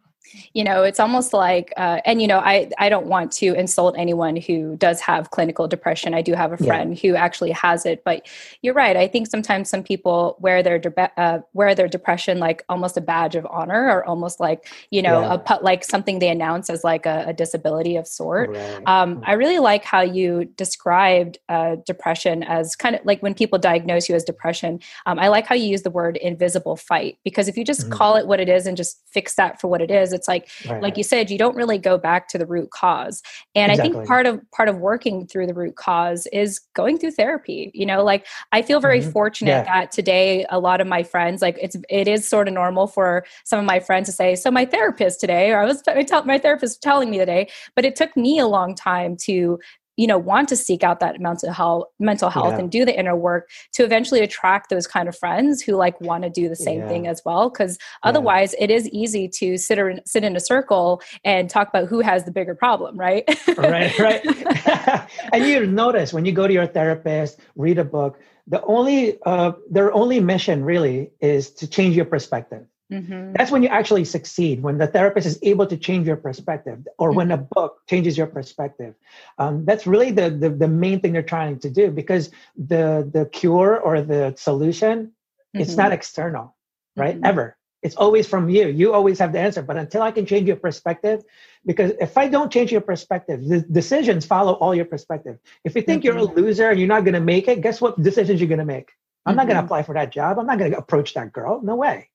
you 0.53 0.65
know 0.65 0.82
it's 0.82 1.00
almost 1.00 1.32
like 1.32 1.73
uh, 1.76 2.00
and 2.05 2.21
you 2.21 2.29
know 2.29 2.38
i 2.38 2.69
i 2.79 2.88
don't 2.88 3.06
want 3.06 3.31
to 3.31 3.55
insult 3.55 3.94
anyone 3.99 4.37
who 4.37 4.76
does 4.76 5.00
have 5.00 5.31
clinical 5.31 5.69
depression 5.69 6.15
i 6.15 6.23
do 6.23 6.32
have 6.32 6.53
a 6.53 6.56
friend 6.56 7.02
yeah. 7.02 7.11
who 7.11 7.16
actually 7.16 7.50
has 7.50 7.85
it 7.85 8.02
but 8.04 8.26
you're 8.62 8.75
right 8.75 8.97
i 8.97 9.07
think 9.07 9.26
sometimes 9.26 9.69
some 9.69 9.83
people 9.83 10.37
wear 10.40 10.62
their 10.62 10.78
de- 10.78 11.21
uh, 11.21 11.40
wear 11.52 11.75
their 11.75 11.88
depression 11.88 12.38
like 12.38 12.64
almost 12.69 12.97
a 12.97 13.00
badge 13.00 13.37
of 13.37 13.47
honor 13.47 13.87
or 13.90 14.04
almost 14.04 14.40
like 14.40 14.66
you 14.90 15.02
know 15.02 15.21
yeah. 15.21 15.43
a 15.47 15.59
like 15.62 15.85
something 15.85 16.19
they 16.19 16.28
announce 16.28 16.71
as 16.71 16.85
like 16.85 17.07
a, 17.07 17.25
a 17.28 17.33
disability 17.33 17.97
of 17.97 18.07
sort 18.07 18.50
right. 18.50 18.83
um, 18.87 19.23
i 19.26 19.33
really 19.33 19.59
like 19.59 19.85
how 19.85 20.00
you 20.00 20.45
described 20.57 21.38
uh, 21.49 21.76
depression 21.87 22.43
as 22.43 22.75
kind 22.76 22.97
of 22.97 23.04
like 23.04 23.23
when 23.23 23.35
people 23.35 23.59
diagnose 23.59 24.09
you 24.09 24.14
as 24.14 24.25
depression 24.25 24.81
um, 25.07 25.19
i 25.19 25.28
like 25.28 25.47
how 25.47 25.54
you 25.54 25.66
use 25.66 25.83
the 25.83 25.90
word 25.90 26.16
invisible 26.19 26.76
fight 26.76 27.19
because 27.25 27.49
if 27.49 27.57
you 27.57 27.64
just 27.64 27.83
mm-hmm. 27.83 27.93
call 27.93 28.16
it 28.16 28.26
what 28.26 28.40
it 28.40 28.49
is 28.49 28.66
and 28.66 28.76
just 28.76 29.02
fix 29.07 29.35
that 29.35 29.61
for 29.61 29.69
what 29.69 29.83
it 29.83 29.90
is 29.90 30.13
it's 30.14 30.28
like 30.28 30.49
right. 30.68 30.83
like 30.83 30.97
you 30.97 31.02
said 31.02 31.30
you 31.30 31.38
don't 31.38 31.56
really 31.56 31.78
go 31.78 31.99
back 31.99 32.28
to 32.28 32.38
the 32.38 32.47
root 32.47 32.71
cause 32.71 33.23
and 33.54 33.71
exactly. 33.71 33.90
i 33.90 33.94
think 33.94 34.09
part 34.09 34.26
of 34.26 34.40
part 34.50 34.68
of 34.68 34.78
working 34.78 35.26
through 35.26 35.47
the 35.47 35.54
root 35.54 35.76
cause 35.76 36.26
is 36.33 36.61
going 36.75 36.99
through 36.99 37.11
therapy 37.11 37.71
you 37.75 37.85
know 37.85 38.02
like 38.02 38.26
i 38.52 38.62
feel 38.62 38.80
very 38.80 39.00
mm-hmm. 39.00 39.11
fortunate 39.11 39.50
yeah. 39.50 39.64
that 39.64 39.92
today 39.92 40.47
a 40.50 40.59
lot 40.59 40.80
of 40.80 40.87
my 40.87 41.02
friends 41.02 41.42
like 41.42 41.59
it's 41.61 41.76
it 41.88 42.09
is 42.09 42.26
sort 42.26 42.49
of 42.49 42.54
normal 42.54 42.87
for 42.87 43.25
some 43.44 43.59
of 43.59 43.64
my 43.64 43.80
friends 43.80 44.06
to 44.06 44.12
say 44.12 44.35
so 44.35 44.50
my 44.50 44.64
therapist 44.64 45.21
today 45.21 45.50
or 45.50 45.61
i 45.61 45.64
was 45.64 45.83
my 46.25 46.38
therapist 46.38 46.83
telling 46.83 47.11
me 47.11 47.18
today 47.18 47.49
but 47.75 47.85
it 47.85 47.97
took 47.97 48.16
me 48.16 48.38
a 48.38 48.47
long 48.47 48.75
time 48.75 49.16
to 49.16 49.59
you 49.96 50.06
know 50.06 50.18
want 50.18 50.48
to 50.48 50.56
seek 50.56 50.82
out 50.82 51.00
that 51.00 51.20
mental 51.20 51.52
health 51.52 51.84
mental 51.98 52.30
health 52.30 52.52
yeah. 52.52 52.58
and 52.58 52.70
do 52.70 52.84
the 52.84 52.98
inner 52.98 53.16
work 53.16 53.48
to 53.72 53.84
eventually 53.84 54.20
attract 54.20 54.70
those 54.70 54.86
kind 54.86 55.08
of 55.08 55.16
friends 55.16 55.62
who 55.62 55.76
like 55.76 56.00
want 56.00 56.24
to 56.24 56.30
do 56.30 56.48
the 56.48 56.56
same 56.56 56.80
yeah. 56.80 56.88
thing 56.88 57.06
as 57.06 57.22
well 57.24 57.50
because 57.50 57.78
otherwise 58.02 58.54
yeah. 58.58 58.64
it 58.64 58.70
is 58.70 58.88
easy 58.90 59.28
to 59.28 59.56
sit 59.56 59.78
or 59.78 59.94
sit 60.04 60.24
in 60.24 60.36
a 60.36 60.40
circle 60.40 61.00
and 61.24 61.50
talk 61.50 61.68
about 61.68 61.88
who 61.88 62.00
has 62.00 62.24
the 62.24 62.32
bigger 62.32 62.54
problem 62.54 62.96
right 62.98 63.24
right 63.56 63.98
right 63.98 65.08
and 65.32 65.44
you 65.44 65.66
notice 65.66 66.12
when 66.12 66.24
you 66.24 66.32
go 66.32 66.46
to 66.46 66.52
your 66.52 66.66
therapist 66.66 67.38
read 67.56 67.78
a 67.78 67.84
book 67.84 68.18
the 68.46 68.62
only 68.64 69.18
uh, 69.24 69.52
their 69.70 69.92
only 69.92 70.20
mission 70.20 70.64
really 70.64 71.10
is 71.20 71.50
to 71.50 71.66
change 71.66 71.96
your 71.96 72.04
perspective 72.04 72.66
Mm-hmm. 72.93 73.33
That's 73.33 73.50
when 73.50 73.62
you 73.62 73.69
actually 73.69 74.05
succeed, 74.05 74.62
when 74.62 74.79
the 74.79 74.87
therapist 74.87 75.26
is 75.26 75.38
able 75.43 75.67
to 75.67 75.76
change 75.76 76.07
your 76.07 76.17
perspective, 76.17 76.87
or 76.99 77.09
mm-hmm. 77.09 77.17
when 77.17 77.31
a 77.33 77.38
book 77.38 77.81
changes 77.88 78.17
your 78.17 78.26
perspective. 78.26 78.95
Um, 79.38 79.64
that's 79.64 79.87
really 79.87 80.11
the, 80.11 80.31
the, 80.31 80.50
the 80.50 80.69
main 80.69 81.00
thing 81.00 81.12
they're 81.12 81.23
trying 81.23 81.59
to 81.61 81.71
do 81.71 81.91
because 81.91 82.31
the 82.57 83.09
the 83.11 83.26
cure 83.26 83.81
or 83.81 84.03
the 84.03 84.35
solution, 84.37 85.07
mm-hmm. 85.07 85.61
it's 85.61 85.76
not 85.76 85.93
external. 85.93 86.55
right? 86.97 87.14
Mm-hmm. 87.17 87.25
Ever. 87.25 87.57
It's 87.83 87.97
always 87.97 88.26
from 88.26 88.49
you. 88.49 88.69
You 88.69 88.95
always 88.95 89.19
have 89.19 89.33
the 89.33 89.41
answer. 89.41 89.62
But 89.62 89.76
until 89.76 90.00
I 90.00 90.11
can 90.11 90.25
change 90.25 90.47
your 90.47 90.57
perspective, 90.57 91.23
because 91.67 91.93
if 92.00 92.17
I 92.17 92.29
don't 92.29 92.50
change 92.50 92.73
your 92.73 92.81
perspective, 92.81 93.47
the 93.47 93.61
decisions 93.61 94.25
follow 94.25 94.55
all 94.55 94.75
your 94.75 94.87
perspective. 94.87 95.38
If 95.64 95.76
you 95.76 95.83
think 95.83 96.03
mm-hmm. 96.03 96.07
you're 96.07 96.25
a 96.25 96.26
mm-hmm. 96.26 96.41
loser 96.41 96.71
and 96.71 96.79
you're 96.79 96.88
not 96.88 97.05
going 97.05 97.14
to 97.14 97.21
make 97.21 97.47
it, 97.47 97.61
guess 97.61 97.81
what 97.81 98.00
decisions 98.03 98.41
you're 98.41 98.49
going 98.49 98.59
to 98.59 98.64
make? 98.64 98.93
I'm 99.26 99.33
mm-hmm. 99.33 99.37
not 99.37 99.47
going 99.49 99.57
to 99.57 99.64
apply 99.64 99.83
for 99.83 99.95
that 99.95 100.12
job. 100.12 100.38
I'm 100.38 100.47
not 100.47 100.59
going 100.59 100.73
to 100.73 100.79
approach 100.79 101.12
that 101.14 101.33
girl. 101.33 101.61
No 101.62 101.76
way. 101.76 102.09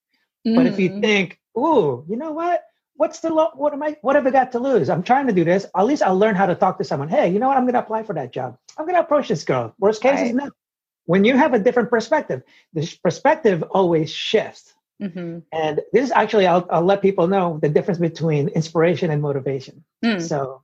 Mm-hmm. 0.47 0.55
But 0.55 0.65
if 0.65 0.79
you 0.79 0.89
mm-hmm. 0.89 1.01
think, 1.01 1.39
ooh, 1.57 2.05
you 2.09 2.17
know 2.17 2.31
what? 2.31 2.63
What's 2.95 3.21
the 3.21 3.33
lo- 3.33 3.51
what 3.55 3.73
am 3.73 3.81
I? 3.81 3.97
What 4.01 4.15
have 4.15 4.27
I 4.27 4.31
got 4.31 4.51
to 4.53 4.59
lose? 4.59 4.89
I'm 4.89 5.03
trying 5.03 5.27
to 5.27 5.33
do 5.33 5.45
this. 5.45 5.65
At 5.75 5.85
least 5.85 6.03
I'll 6.03 6.17
learn 6.17 6.35
how 6.35 6.45
to 6.45 6.55
talk 6.55 6.77
to 6.79 6.83
someone. 6.83 7.07
Hey, 7.07 7.29
you 7.29 7.39
know 7.39 7.47
what? 7.47 7.57
I'm 7.57 7.63
going 7.63 7.73
to 7.73 7.79
apply 7.79 8.03
for 8.03 8.13
that 8.13 8.33
job. 8.33 8.57
I'm 8.77 8.85
going 8.85 8.95
to 8.95 9.01
approach 9.01 9.29
this 9.29 9.43
girl. 9.43 9.73
Worst 9.79 10.01
case 10.01 10.19
right. 10.19 10.27
is 10.27 10.33
no. 10.33 10.51
When 11.05 11.25
you 11.25 11.35
have 11.37 11.53
a 11.53 11.59
different 11.59 11.89
perspective, 11.89 12.43
the 12.73 12.93
perspective 13.01 13.63
always 13.71 14.11
shifts. 14.11 14.73
Mm-hmm. 15.01 15.39
And 15.51 15.79
this 15.93 16.03
is 16.03 16.11
actually, 16.11 16.45
I'll, 16.45 16.67
I'll 16.69 16.83
let 16.83 17.01
people 17.01 17.27
know 17.27 17.57
the 17.61 17.69
difference 17.69 17.99
between 17.99 18.49
inspiration 18.49 19.09
and 19.11 19.21
motivation. 19.21 19.85
Mm. 20.03 20.21
So, 20.21 20.61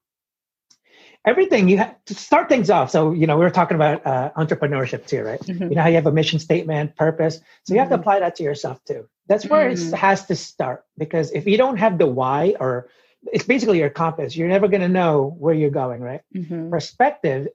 everything 1.26 1.70
you 1.70 1.78
have 1.78 1.96
to 2.06 2.14
start 2.14 2.50
things 2.50 2.70
off. 2.70 2.92
So, 2.92 3.14
you 3.14 3.28
know, 3.28 3.38
we 3.38 3.46
were 3.46 3.50
talking 3.50 3.76
about 3.76 4.06
uh, 4.06 4.32
entrepreneurship 4.38 5.08
too, 5.08 5.24
right? 5.24 5.40
Mm-hmm. 5.40 5.70
You 5.70 5.76
know 5.76 5.82
how 5.82 5.88
you 5.88 5.96
have 5.96 6.06
a 6.06 6.12
mission 6.12 6.40
statement, 6.40 6.96
purpose. 6.98 7.40
So, 7.64 7.74
you 7.74 7.80
have 7.80 7.90
to 7.90 7.96
mm-hmm. 7.96 8.02
apply 8.02 8.20
that 8.20 8.36
to 8.36 8.44
yourself 8.44 8.84
too. 8.84 9.08
That's 9.28 9.46
where 9.46 9.70
mm. 9.70 9.94
it 9.94 9.96
has 9.96 10.26
to 10.28 10.36
start 10.36 10.86
because 10.98 11.32
if 11.32 11.48
you 11.48 11.58
don't 11.58 11.78
have 11.78 11.98
the 11.98 12.08
why 12.08 12.56
or 12.60 12.90
it's 13.32 13.46
basically 13.46 13.80
your 13.80 13.90
compass, 13.90 14.36
you're 14.36 14.48
never 14.48 14.68
going 14.68 14.82
to 14.82 14.88
know 14.88 15.36
where 15.38 15.54
you're 15.54 15.72
going, 15.72 16.02
right? 16.02 16.22
Mm-hmm. 16.36 16.70
Perspective 16.70 17.48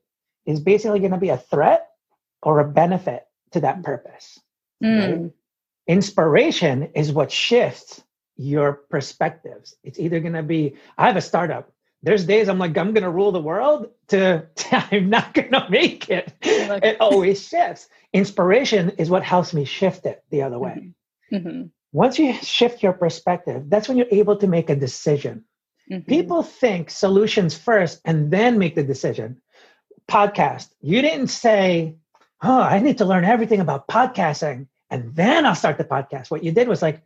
is 0.47 0.61
basically 0.61 0.99
going 0.99 1.13
to 1.13 1.19
be 1.19 1.29
a 1.29 1.37
threat 1.37 1.87
or 2.43 2.59
a 2.61 2.69
benefit 2.69 3.25
to 3.53 3.61
that 3.61 3.83
purpose. 3.83 4.39
Mm. 4.83 5.23
Right? 5.23 5.33
Inspiration 5.87 6.91
is 6.95 7.13
what 7.13 7.31
shifts 7.31 8.03
your 8.37 8.73
perspectives. 8.73 9.77
It's 9.85 9.99
either 9.99 10.21
going 10.21 10.35
to 10.35 10.43
be, 10.43 10.77
I 10.97 11.07
have 11.07 11.17
a 11.17 11.21
startup. 11.21 11.73
There's 12.03 12.25
days 12.25 12.49
I'm 12.49 12.59
like, 12.59 12.77
I'm 12.79 12.95
going 12.95 13.05
to 13.05 13.11
rule 13.11 13.33
the 13.33 13.41
world 13.41 13.91
to, 14.09 14.47
I'm 14.73 15.11
not 15.11 15.35
going 15.35 15.53
to 15.53 15.67
make 15.69 16.09
it. 16.09 16.33
It 16.43 16.97
always 17.01 17.47
shifts. 17.47 17.89
Inspiration 18.13 18.91
is 18.99 19.11
what 19.11 19.23
helps 19.23 19.53
me 19.53 19.65
shift 19.65 20.07
it 20.07 20.25
the 20.31 20.43
other 20.43 20.59
way. 20.59 20.93
Mm-hmm. 21.33 21.67
Once 21.93 22.19
you 22.19 22.33
shift 22.35 22.83
your 22.83 22.93
perspective, 22.93 23.65
that's 23.69 23.89
when 23.89 23.99
you're 23.99 24.07
able 24.11 24.37
to 24.37 24.47
make 24.47 24.71
a 24.71 24.77
decision. 24.77 25.45
Mm-hmm. 25.91 26.09
People 26.09 26.43
think 26.43 26.91
solutions 26.91 27.57
first 27.57 28.01
and 28.05 28.31
then 28.31 28.59
make 28.59 28.75
the 28.75 28.85
decision. 28.85 29.41
Podcast. 30.09 30.69
You 30.81 31.03
didn't 31.03 31.29
say, 31.29 31.97
oh, 32.43 32.61
I 32.61 32.79
need 32.81 32.99
to 32.99 33.05
learn 33.05 33.25
everything 33.25 33.61
about 33.61 33.89
podcasting 33.89 34.67
and 34.91 35.15
then 35.15 35.47
I'll 35.47 35.55
start 35.55 35.79
the 35.79 35.85
podcast. 35.85 36.31
What 36.31 36.45
you 36.45 36.53
did 36.53 36.69
was 36.69 36.83
like, 36.83 37.03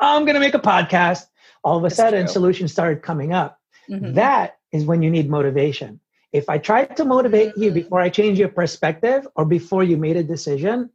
I'm 0.00 0.24
going 0.24 0.34
to 0.34 0.40
make 0.40 0.54
a 0.54 0.60
podcast. 0.60 1.26
All 1.62 1.78
of 1.78 1.84
a 1.84 1.88
That's 1.88 1.96
sudden, 1.96 2.24
true. 2.26 2.32
solutions 2.32 2.72
started 2.72 3.02
coming 3.02 3.32
up. 3.32 3.58
Mm-hmm. 3.90 4.14
That 4.14 4.58
is 4.72 4.84
when 4.84 5.02
you 5.02 5.10
need 5.10 5.28
motivation. 5.28 6.00
If 6.32 6.48
I 6.48 6.58
tried 6.58 6.96
to 6.96 7.04
motivate 7.04 7.50
mm-hmm. 7.50 7.62
you 7.62 7.70
before 7.70 8.00
I 8.00 8.08
change 8.08 8.38
your 8.38 8.48
perspective 8.48 9.26
or 9.36 9.44
before 9.44 9.84
you 9.84 9.96
made 9.96 10.16
a 10.16 10.22
decision, 10.22 10.90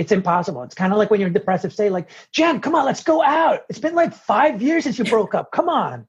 it's 0.00 0.12
impossible. 0.12 0.62
It's 0.62 0.74
kind 0.74 0.94
of 0.94 0.98
like 0.98 1.10
when 1.10 1.20
you're 1.20 1.26
in 1.26 1.34
depressive 1.34 1.74
state, 1.74 1.92
like, 1.92 2.08
Jen, 2.32 2.62
come 2.62 2.74
on, 2.74 2.86
let's 2.86 3.04
go 3.04 3.22
out. 3.22 3.66
It's 3.68 3.78
been 3.78 3.94
like 3.94 4.14
five 4.14 4.62
years 4.62 4.84
since 4.84 4.98
you 4.98 5.04
broke 5.04 5.34
up. 5.34 5.52
Come 5.52 5.68
on. 5.68 6.08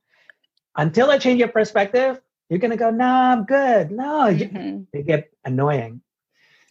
Until 0.78 1.12
I 1.12 1.18
change 1.18 1.40
your 1.40 1.50
perspective, 1.50 2.22
you're 2.50 2.60
going 2.60 2.72
to 2.72 2.78
go, 2.78 2.90
nah, 2.90 3.34
I'm 3.34 3.44
good. 3.44 3.92
No, 3.92 4.32
mm-hmm. 4.32 4.56
you, 4.56 4.88
you 4.94 5.04
get 5.04 5.30
annoying. 5.44 6.00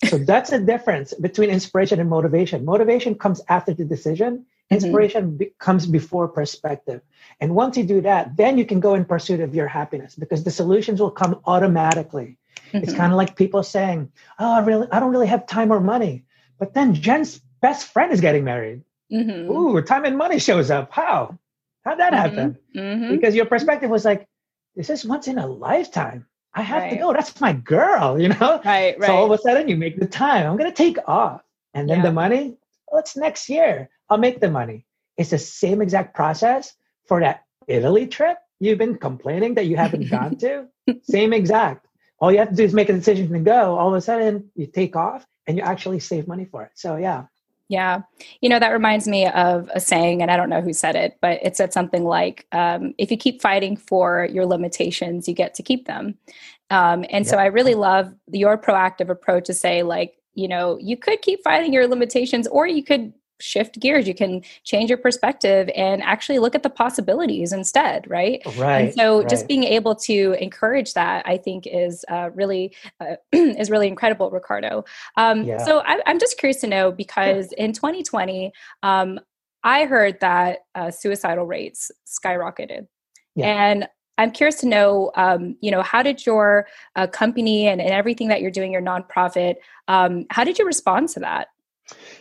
So 0.09 0.17
that's 0.17 0.49
the 0.49 0.61
difference 0.61 1.12
between 1.12 1.50
inspiration 1.50 2.00
and 2.00 2.09
motivation. 2.09 2.65
Motivation 2.65 3.15
comes 3.15 3.43
after 3.50 3.75
the 3.75 3.85
decision. 3.85 4.39
Mm-hmm. 4.39 4.75
Inspiration 4.77 5.25
mm-hmm. 5.25 5.37
be- 5.37 5.53
comes 5.59 5.85
before 5.85 6.27
perspective. 6.27 7.03
And 7.39 7.55
once 7.55 7.77
you 7.77 7.85
do 7.85 8.00
that, 8.00 8.35
then 8.35 8.57
you 8.57 8.65
can 8.65 8.81
go 8.81 8.95
in 8.95 9.05
pursuit 9.05 9.41
of 9.41 9.55
your 9.55 9.69
happiness 9.69 10.15
because 10.15 10.43
the 10.43 10.50
solutions 10.50 11.03
will 11.03 11.11
come 11.11 11.39
automatically. 11.45 12.39
Mm-hmm. 12.73 12.79
It's 12.79 12.95
kind 12.95 13.12
of 13.12 13.19
like 13.19 13.37
people 13.37 13.62
saying, 13.62 14.11
"Oh, 14.39 14.55
I 14.55 14.61
really, 14.61 14.87
I 14.91 15.00
don't 15.00 15.11
really 15.11 15.27
have 15.27 15.47
time 15.47 15.71
or 15.71 15.81
money," 15.81 16.25
but 16.61 16.75
then 16.75 16.95
Jen's 16.95 17.40
best 17.61 17.88
friend 17.88 18.12
is 18.12 18.21
getting 18.21 18.45
married. 18.45 18.83
Mm-hmm. 19.12 19.50
Ooh, 19.50 19.83
time 19.83 20.05
and 20.05 20.17
money 20.17 20.38
shows 20.38 20.71
up. 20.71 20.93
How? 20.93 21.37
How'd 21.85 21.99
that 21.99 22.12
mm-hmm. 22.12 22.23
happen? 22.23 22.59
Mm-hmm. 22.76 23.11
Because 23.17 23.35
your 23.35 23.47
perspective 23.47 23.90
was 23.90 24.05
like, 24.05 24.29
"This 24.76 24.90
is 24.90 25.05
once 25.05 25.26
in 25.26 25.38
a 25.38 25.47
lifetime." 25.47 26.26
I 26.55 26.62
have 26.62 26.83
right. 26.83 26.90
to 26.90 26.97
go. 26.97 27.12
That's 27.12 27.40
my 27.40 27.52
girl, 27.52 28.21
you 28.21 28.29
know? 28.29 28.61
Right, 28.64 28.97
right. 28.99 29.07
So 29.07 29.14
all 29.14 29.33
of 29.33 29.38
a 29.38 29.43
sudden 29.43 29.69
you 29.69 29.76
make 29.76 29.99
the 29.99 30.07
time. 30.07 30.47
I'm 30.47 30.57
going 30.57 30.71
to 30.71 30.76
take 30.76 30.99
off. 31.07 31.43
And 31.75 31.88
then 31.88 31.99
yeah. 31.99 32.05
the 32.05 32.12
money, 32.12 32.57
well, 32.90 33.00
it's 33.00 33.17
next 33.17 33.49
year. 33.49 33.88
I'll 34.09 34.19
make 34.19 34.40
the 34.40 34.50
money. 34.50 34.85
It's 35.17 35.31
the 35.31 35.38
same 35.38 35.81
exact 35.81 36.14
process 36.14 36.75
for 37.07 37.21
that 37.21 37.45
Italy 37.69 38.07
trip 38.07 38.38
you've 38.59 38.79
been 38.79 38.97
complaining 38.97 39.55
that 39.55 39.67
you 39.67 39.76
haven't 39.76 40.11
gone 40.11 40.37
to. 40.38 40.67
Same 41.02 41.33
exact. 41.33 41.87
All 42.19 42.33
you 42.33 42.38
have 42.38 42.50
to 42.50 42.55
do 42.55 42.64
is 42.64 42.75
make 42.75 42.88
a 42.88 42.95
decision 42.95 43.33
to 43.33 43.38
go. 43.38 43.79
All 43.79 43.88
of 43.88 43.95
a 43.95 44.00
sudden 44.00 44.50
you 44.55 44.67
take 44.67 44.97
off 44.97 45.25
and 45.47 45.56
you 45.56 45.62
actually 45.62 46.00
save 46.00 46.28
money 46.28 46.44
for 46.44 46.62
it. 46.64 46.73
So 46.75 46.97
yeah. 46.97 47.25
Yeah. 47.68 48.02
You 48.40 48.49
know, 48.49 48.59
that 48.59 48.70
reminds 48.73 49.06
me 49.06 49.28
of 49.28 49.70
a 49.73 49.78
saying, 49.78 50.23
and 50.23 50.30
I 50.30 50.37
don't 50.37 50.50
know 50.50 50.61
who 50.61 50.73
said 50.73 50.97
it, 50.97 51.18
but 51.20 51.38
it 51.40 51.56
said 51.56 51.73
something 51.73 52.04
like, 52.04 52.47
um, 52.50 52.94
if 52.99 53.12
you 53.12 53.16
keep 53.16 53.40
fighting 53.40 53.76
for 53.76 54.26
your 54.32 54.44
limitations, 54.44 55.28
you 55.28 55.35
get 55.35 55.54
to 55.54 55.62
keep 55.62 55.87
them. 55.87 56.18
Um, 56.70 57.04
and 57.11 57.25
yeah. 57.25 57.30
so 57.30 57.37
I 57.37 57.47
really 57.47 57.76
love 57.76 58.12
your 58.32 58.59
proactive 58.59 59.09
approach 59.09 59.44
to 59.47 59.54
say, 59.54 59.85
like, 59.85 60.16
you 60.35 60.49
know, 60.49 60.78
you 60.80 60.97
could 60.97 61.23
keep 61.23 61.44
fighting 61.44 61.73
your 61.73 61.87
limitations, 61.87 62.49
or 62.49 62.66
you 62.66 62.82
could 62.82 63.12
shift 63.40 63.78
gears 63.80 64.06
you 64.06 64.14
can 64.14 64.42
change 64.64 64.90
your 64.90 64.99
perspective 64.99 65.70
and 65.75 66.02
actually 66.02 66.38
look 66.38 66.54
at 66.54 66.62
the 66.62 66.70
possibilities 66.70 67.52
instead 67.52 68.09
right 68.09 68.42
right 68.56 68.87
and 68.87 68.94
so 68.94 69.20
right. 69.20 69.28
just 69.28 69.49
being 69.49 69.64
able 69.64 69.94
to 69.94 70.32
encourage 70.40 70.94
that 70.94 71.26
i 71.26 71.37
think 71.37 71.66
is 71.66 72.04
uh, 72.09 72.30
really 72.35 72.75
uh, 73.00 73.16
is 73.32 73.70
really 73.70 73.88
incredible 73.88 74.30
ricardo 74.30 74.85
um, 75.16 75.44
yeah. 75.44 75.59
so 75.64 75.80
I, 75.80 76.00
am 76.06 76.18
just 76.18 76.38
curious 76.38 76.61
to 76.61 76.66
know 76.66 76.92
because 76.92 77.52
in 77.52 77.73
2020 77.73 78.52
um, 78.82 79.18
i 79.64 79.85
heard 79.85 80.18
that 80.20 80.61
uh, 80.75 80.90
suicidal 80.90 81.47
rates 81.47 81.90
skyrocketed 82.06 82.87
yeah. 83.35 83.47
and 83.47 83.88
I'm 84.18 84.32
curious 84.32 84.61
to 84.61 84.66
know, 84.66 85.12
um, 85.14 85.56
you 85.62 85.70
know, 85.70 85.80
how 85.80 86.02
did 86.02 86.26
your 86.26 86.66
uh, 86.94 87.06
company 87.06 87.66
and, 87.66 87.80
and, 87.80 87.90
everything 87.90 88.28
that 88.28 88.42
you're 88.42 88.50
doing, 88.50 88.70
your 88.70 88.82
nonprofit, 88.82 89.54
um, 89.88 90.26
how 90.28 90.44
did 90.44 90.59
you 90.59 90.66
respond 90.66 91.09
to 91.11 91.20
that? 91.20 91.49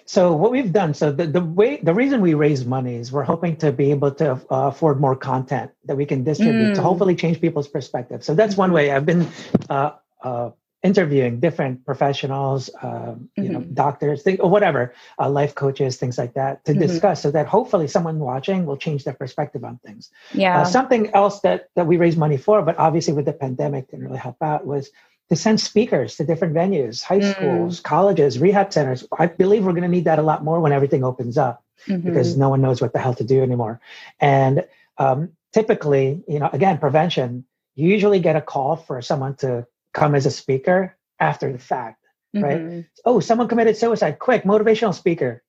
So 0.09 0.33
what 0.33 0.49
we've 0.49 0.73
done, 0.73 0.95
so 0.95 1.11
the, 1.11 1.27
the 1.27 1.39
way, 1.39 1.77
the 1.83 1.93
reason 1.93 2.19
we 2.19 2.33
raise 2.33 2.65
money 2.65 2.95
is 2.95 3.11
we're 3.11 3.21
hoping 3.21 3.57
to 3.57 3.71
be 3.71 3.91
able 3.91 4.09
to 4.15 4.31
uh, 4.31 4.39
afford 4.49 4.99
more 4.99 5.15
content 5.15 5.69
that 5.85 5.97
we 5.97 6.07
can 6.07 6.23
distribute 6.23 6.71
mm. 6.71 6.75
to 6.77 6.81
hopefully 6.81 7.13
change 7.13 7.39
people's 7.39 7.67
perspective. 7.67 8.23
So 8.23 8.33
that's 8.33 8.57
one 8.57 8.71
way. 8.71 8.89
I've 8.89 9.05
been 9.05 9.27
uh, 9.69 9.91
uh, 10.23 10.49
interviewing 10.81 11.39
different 11.39 11.85
professionals, 11.85 12.71
um, 12.81 13.29
you 13.35 13.43
mm-hmm. 13.43 13.53
know, 13.53 13.59
doctors, 13.59 14.23
think, 14.23 14.39
or 14.41 14.49
whatever, 14.49 14.95
uh, 15.19 15.29
life 15.29 15.53
coaches, 15.53 15.97
things 15.97 16.17
like 16.17 16.33
that, 16.33 16.65
to 16.65 16.71
mm-hmm. 16.71 16.81
discuss, 16.81 17.21
so 17.21 17.29
that 17.29 17.45
hopefully 17.45 17.87
someone 17.87 18.17
watching 18.17 18.65
will 18.65 18.77
change 18.77 19.03
their 19.03 19.13
perspective 19.13 19.63
on 19.63 19.77
things. 19.85 20.09
Yeah. 20.33 20.61
Uh, 20.61 20.65
something 20.65 21.13
else 21.13 21.41
that 21.41 21.69
that 21.75 21.85
we 21.85 21.97
raised 21.97 22.17
money 22.17 22.37
for, 22.37 22.63
but 22.63 22.79
obviously 22.79 23.13
with 23.13 23.25
the 23.25 23.33
pandemic 23.33 23.91
didn't 23.91 24.05
really 24.05 24.17
help 24.17 24.41
out, 24.41 24.65
was 24.65 24.89
to 25.29 25.35
send 25.35 25.61
speakers 25.61 26.15
to 26.17 26.25
different 26.25 26.55
venues, 26.55 27.03
high 27.03 27.19
mm. 27.19 27.31
schools, 27.31 27.79
colleges, 27.79 28.39
rehab 28.39 28.73
centers. 28.73 29.05
I 29.17 29.27
believe 29.27 29.63
we're 29.63 29.73
going 29.73 29.83
to 29.83 29.89
need 29.89 30.05
that 30.05 30.19
a 30.19 30.23
lot 30.23 30.43
more 30.43 30.59
when 30.59 30.71
everything 30.71 31.03
opens 31.03 31.37
up 31.37 31.63
mm-hmm. 31.87 32.07
because 32.07 32.35
no 32.35 32.49
one 32.49 32.61
knows 32.61 32.81
what 32.81 32.93
the 32.93 32.99
hell 32.99 33.13
to 33.15 33.23
do 33.23 33.41
anymore. 33.41 33.79
And 34.19 34.65
um, 34.97 35.29
typically, 35.53 36.23
you 36.27 36.39
know, 36.39 36.49
again, 36.51 36.79
prevention, 36.79 37.45
you 37.75 37.89
usually 37.89 38.19
get 38.19 38.35
a 38.35 38.41
call 38.41 38.75
for 38.75 39.01
someone 39.01 39.35
to 39.37 39.67
come 39.93 40.15
as 40.15 40.25
a 40.25 40.31
speaker 40.31 40.97
after 41.19 41.51
the 41.51 41.59
fact, 41.59 42.03
mm-hmm. 42.35 42.43
right? 42.43 42.85
Oh, 43.05 43.19
someone 43.19 43.47
committed 43.47 43.77
suicide. 43.77 44.19
Quick, 44.19 44.43
motivational 44.43 44.93
speaker. 44.93 45.43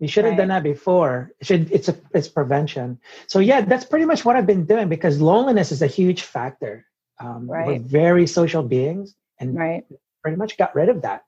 You 0.00 0.08
should 0.08 0.24
have 0.24 0.32
right. 0.32 0.38
done 0.38 0.48
that 0.48 0.62
before. 0.62 1.30
It 1.40 1.46
should 1.46 1.70
it's 1.70 1.88
a 1.88 1.96
it's 2.14 2.26
prevention. 2.26 2.98
So 3.26 3.38
yeah, 3.38 3.60
that's 3.60 3.84
pretty 3.84 4.06
much 4.06 4.24
what 4.24 4.34
I've 4.34 4.46
been 4.46 4.64
doing 4.64 4.88
because 4.88 5.20
loneliness 5.20 5.72
is 5.72 5.82
a 5.82 5.86
huge 5.86 6.22
factor. 6.22 6.86
Um, 7.20 7.50
right. 7.50 7.66
We're 7.66 7.78
very 7.78 8.26
social 8.26 8.62
beings, 8.62 9.14
and 9.38 9.56
right. 9.56 9.84
pretty 10.22 10.36
much 10.36 10.56
got 10.56 10.74
rid 10.74 10.88
of 10.88 11.02
that. 11.02 11.24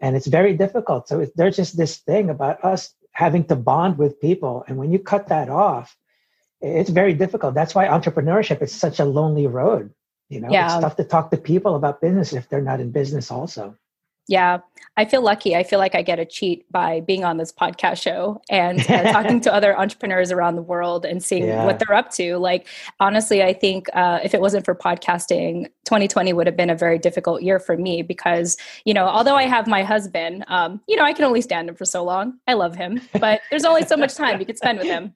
And 0.00 0.16
it's 0.16 0.26
very 0.26 0.54
difficult. 0.54 1.08
So 1.08 1.20
it, 1.20 1.32
there's 1.36 1.56
just 1.56 1.76
this 1.76 1.98
thing 1.98 2.30
about 2.30 2.64
us 2.64 2.94
having 3.12 3.44
to 3.44 3.56
bond 3.56 3.96
with 3.98 4.20
people. 4.20 4.64
And 4.66 4.76
when 4.76 4.90
you 4.90 4.98
cut 4.98 5.28
that 5.28 5.48
off, 5.48 5.96
it's 6.60 6.90
very 6.90 7.14
difficult. 7.14 7.54
That's 7.54 7.74
why 7.74 7.86
entrepreneurship 7.86 8.62
is 8.62 8.74
such 8.74 8.98
a 8.98 9.04
lonely 9.04 9.46
road. 9.46 9.92
You 10.28 10.40
know, 10.40 10.48
yeah. 10.50 10.66
it's 10.66 10.82
tough 10.82 10.96
to 10.96 11.04
talk 11.04 11.30
to 11.30 11.36
people 11.36 11.76
about 11.76 12.00
business 12.00 12.32
if 12.32 12.48
they're 12.48 12.62
not 12.62 12.80
in 12.80 12.90
business 12.90 13.30
also. 13.30 13.76
Yeah, 14.26 14.58
I 14.96 15.04
feel 15.04 15.22
lucky. 15.22 15.56
I 15.56 15.64
feel 15.64 15.78
like 15.78 15.94
I 15.94 16.02
get 16.02 16.18
a 16.18 16.24
cheat 16.24 16.70
by 16.70 17.00
being 17.00 17.24
on 17.24 17.36
this 17.36 17.52
podcast 17.52 18.00
show 18.00 18.40
and 18.48 18.80
uh, 18.88 19.12
talking 19.12 19.40
to 19.40 19.52
other 19.52 19.76
entrepreneurs 19.76 20.30
around 20.30 20.54
the 20.54 20.62
world 20.62 21.04
and 21.04 21.22
seeing 21.22 21.46
yeah. 21.46 21.64
what 21.64 21.78
they're 21.78 21.96
up 21.96 22.10
to. 22.12 22.36
Like, 22.36 22.68
honestly, 23.00 23.42
I 23.42 23.52
think 23.52 23.88
uh, 23.92 24.20
if 24.22 24.34
it 24.34 24.40
wasn't 24.40 24.64
for 24.64 24.74
podcasting, 24.74 25.66
2020 25.84 26.32
would 26.32 26.46
have 26.46 26.56
been 26.56 26.70
a 26.70 26.76
very 26.76 26.98
difficult 26.98 27.42
year 27.42 27.58
for 27.58 27.76
me 27.76 28.02
because, 28.02 28.56
you 28.84 28.94
know, 28.94 29.06
although 29.06 29.34
I 29.34 29.44
have 29.44 29.66
my 29.66 29.82
husband, 29.82 30.44
um, 30.48 30.80
you 30.88 30.96
know, 30.96 31.02
I 31.02 31.12
can 31.12 31.24
only 31.24 31.40
stand 31.40 31.68
him 31.68 31.74
for 31.74 31.84
so 31.84 32.04
long. 32.04 32.38
I 32.46 32.54
love 32.54 32.76
him, 32.76 33.00
but 33.20 33.40
there's 33.50 33.64
only 33.64 33.84
so 33.84 33.96
much 33.96 34.14
time 34.14 34.38
you 34.38 34.46
can 34.46 34.56
spend 34.56 34.78
with 34.78 34.86
him. 34.86 35.12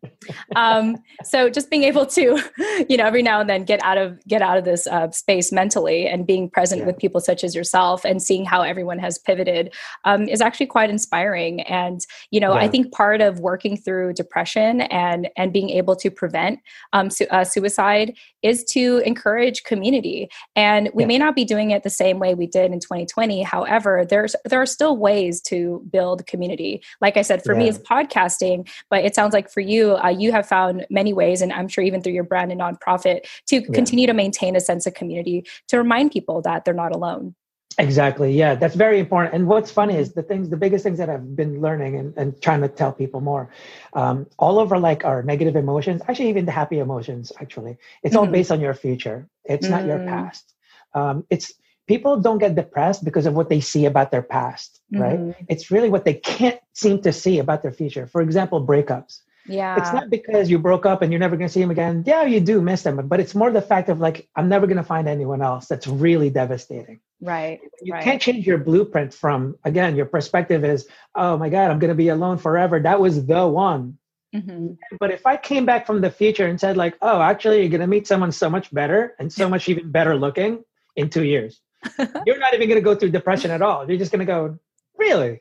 Um, 0.56 0.96
so 1.24 1.48
just 1.48 1.70
being 1.70 1.84
able 1.84 2.04
to, 2.06 2.42
you 2.88 2.96
know, 2.96 3.06
every 3.06 3.22
now 3.22 3.40
and 3.40 3.48
then 3.48 3.64
get 3.64 3.82
out 3.82 3.96
of 3.96 4.22
get 4.26 4.42
out 4.42 4.58
of 4.58 4.64
this 4.64 4.86
uh, 4.86 5.10
space 5.10 5.52
mentally 5.52 6.06
and 6.06 6.26
being 6.26 6.50
present 6.50 6.80
yeah. 6.80 6.86
with 6.86 6.98
people 6.98 7.20
such 7.20 7.44
as 7.44 7.54
yourself 7.54 8.04
and 8.04 8.22
seeing 8.22 8.44
how 8.44 8.62
everyone 8.62 8.97
has 8.98 9.18
pivoted 9.18 9.74
um, 10.04 10.28
is 10.28 10.40
actually 10.40 10.66
quite 10.66 10.90
inspiring. 10.90 11.62
And 11.62 12.00
you 12.30 12.40
know, 12.40 12.54
yeah. 12.54 12.60
I 12.60 12.68
think 12.68 12.92
part 12.92 13.20
of 13.20 13.40
working 13.40 13.76
through 13.76 14.14
depression 14.14 14.82
and 14.82 15.28
and 15.36 15.52
being 15.52 15.70
able 15.70 15.96
to 15.96 16.10
prevent 16.10 16.60
um, 16.92 17.10
su- 17.10 17.26
uh, 17.30 17.44
suicide 17.44 18.16
is 18.42 18.64
to 18.64 18.98
encourage 19.04 19.64
community. 19.64 20.28
And 20.56 20.90
we 20.94 21.02
yeah. 21.02 21.08
may 21.08 21.18
not 21.18 21.34
be 21.34 21.44
doing 21.44 21.70
it 21.70 21.82
the 21.82 21.90
same 21.90 22.18
way 22.18 22.34
we 22.34 22.46
did 22.46 22.72
in 22.72 22.80
2020. 22.80 23.42
However, 23.42 24.04
there's 24.08 24.34
there 24.44 24.60
are 24.60 24.66
still 24.66 24.96
ways 24.96 25.40
to 25.42 25.84
build 25.90 26.26
community. 26.26 26.82
Like 27.00 27.16
I 27.16 27.22
said, 27.22 27.42
for 27.44 27.52
yeah. 27.52 27.60
me, 27.60 27.68
it's 27.68 27.78
podcasting, 27.78 28.68
but 28.90 29.04
it 29.04 29.14
sounds 29.14 29.32
like 29.32 29.50
for 29.50 29.60
you, 29.60 29.96
uh, 29.96 30.08
you 30.08 30.32
have 30.32 30.46
found 30.46 30.86
many 30.90 31.12
ways, 31.12 31.42
and 31.42 31.52
I'm 31.52 31.68
sure 31.68 31.84
even 31.84 32.02
through 32.02 32.12
your 32.12 32.24
brand 32.24 32.52
and 32.52 32.60
nonprofit, 32.60 33.26
to 33.48 33.62
continue 33.62 34.06
to 34.06 34.14
maintain 34.14 34.56
a 34.56 34.60
sense 34.60 34.86
of 34.86 34.94
community 34.94 35.44
to 35.68 35.78
remind 35.78 36.10
people 36.10 36.42
that 36.42 36.64
they're 36.64 36.74
not 36.74 36.94
alone. 36.94 37.34
Exactly. 37.78 38.32
Yeah, 38.32 38.56
that's 38.56 38.74
very 38.74 38.98
important. 38.98 39.34
And 39.34 39.46
what's 39.46 39.70
funny 39.70 39.94
is 39.96 40.12
the 40.12 40.22
things, 40.22 40.48
the 40.48 40.56
biggest 40.56 40.82
things 40.82 40.98
that 40.98 41.08
I've 41.08 41.36
been 41.36 41.60
learning 41.60 41.96
and, 41.96 42.12
and 42.16 42.42
trying 42.42 42.60
to 42.62 42.68
tell 42.68 42.92
people 42.92 43.20
more, 43.20 43.50
um, 43.92 44.26
all 44.36 44.58
over 44.58 44.78
like 44.78 45.04
our 45.04 45.22
negative 45.22 45.54
emotions, 45.54 46.02
actually 46.08 46.28
even 46.28 46.44
the 46.44 46.52
happy 46.52 46.80
emotions, 46.80 47.30
actually, 47.40 47.78
it's 48.02 48.16
mm-hmm. 48.16 48.26
all 48.26 48.32
based 48.32 48.50
on 48.50 48.60
your 48.60 48.74
future. 48.74 49.28
It's 49.44 49.66
mm-hmm. 49.66 49.76
not 49.76 49.86
your 49.86 49.98
mm. 49.98 50.08
past. 50.08 50.54
Um, 50.92 51.24
it's 51.30 51.52
people 51.86 52.20
don't 52.20 52.38
get 52.38 52.56
depressed 52.56 53.04
because 53.04 53.26
of 53.26 53.34
what 53.34 53.48
they 53.48 53.60
see 53.60 53.86
about 53.86 54.10
their 54.10 54.22
past, 54.22 54.80
right? 54.92 55.18
Mm-hmm. 55.18 55.44
It's 55.48 55.70
really 55.70 55.88
what 55.88 56.04
they 56.04 56.14
can't 56.14 56.60
seem 56.72 57.00
to 57.02 57.12
see 57.12 57.38
about 57.38 57.62
their 57.62 57.72
future. 57.72 58.08
For 58.08 58.22
example, 58.22 58.64
breakups. 58.66 59.20
Yeah. 59.48 59.76
It's 59.78 59.92
not 59.92 60.10
because 60.10 60.50
you 60.50 60.58
broke 60.58 60.86
up 60.86 61.02
and 61.02 61.12
you're 61.12 61.18
never 61.18 61.36
going 61.36 61.48
to 61.48 61.52
see 61.52 61.62
him 61.62 61.70
again. 61.70 62.04
Yeah, 62.06 62.24
you 62.24 62.40
do 62.40 62.60
miss 62.60 62.82
them, 62.82 63.08
but 63.08 63.20
it's 63.20 63.34
more 63.34 63.50
the 63.50 63.62
fact 63.62 63.88
of 63.88 64.00
like, 64.00 64.28
I'm 64.36 64.48
never 64.48 64.66
going 64.66 64.76
to 64.76 64.82
find 64.82 65.08
anyone 65.08 65.42
else. 65.42 65.66
That's 65.66 65.86
really 65.86 66.30
devastating. 66.30 67.00
Right. 67.20 67.60
You 67.82 67.94
right. 67.94 68.04
can't 68.04 68.20
change 68.20 68.46
your 68.46 68.58
blueprint 68.58 69.14
from, 69.14 69.56
again, 69.64 69.96
your 69.96 70.06
perspective 70.06 70.64
is, 70.64 70.86
oh 71.14 71.36
my 71.38 71.48
God, 71.48 71.70
I'm 71.70 71.78
going 71.78 71.88
to 71.88 71.94
be 71.94 72.08
alone 72.08 72.38
forever. 72.38 72.78
That 72.78 73.00
was 73.00 73.26
the 73.26 73.46
one. 73.46 73.98
Mm-hmm. 74.34 74.74
But 75.00 75.10
if 75.10 75.26
I 75.26 75.36
came 75.36 75.64
back 75.64 75.86
from 75.86 76.00
the 76.00 76.10
future 76.10 76.46
and 76.46 76.60
said, 76.60 76.76
like, 76.76 76.96
oh, 77.00 77.20
actually, 77.20 77.60
you're 77.60 77.70
going 77.70 77.80
to 77.80 77.86
meet 77.86 78.06
someone 78.06 78.32
so 78.32 78.50
much 78.50 78.72
better 78.72 79.14
and 79.18 79.32
so 79.32 79.48
much 79.48 79.68
even 79.68 79.90
better 79.90 80.16
looking 80.16 80.62
in 80.96 81.08
two 81.08 81.24
years, 81.24 81.60
you're 82.26 82.38
not 82.38 82.54
even 82.54 82.68
going 82.68 82.80
to 82.80 82.84
go 82.84 82.94
through 82.94 83.10
depression 83.10 83.50
at 83.50 83.62
all. 83.62 83.88
You're 83.88 83.98
just 83.98 84.12
going 84.12 84.20
to 84.20 84.26
go, 84.26 84.58
really? 84.96 85.40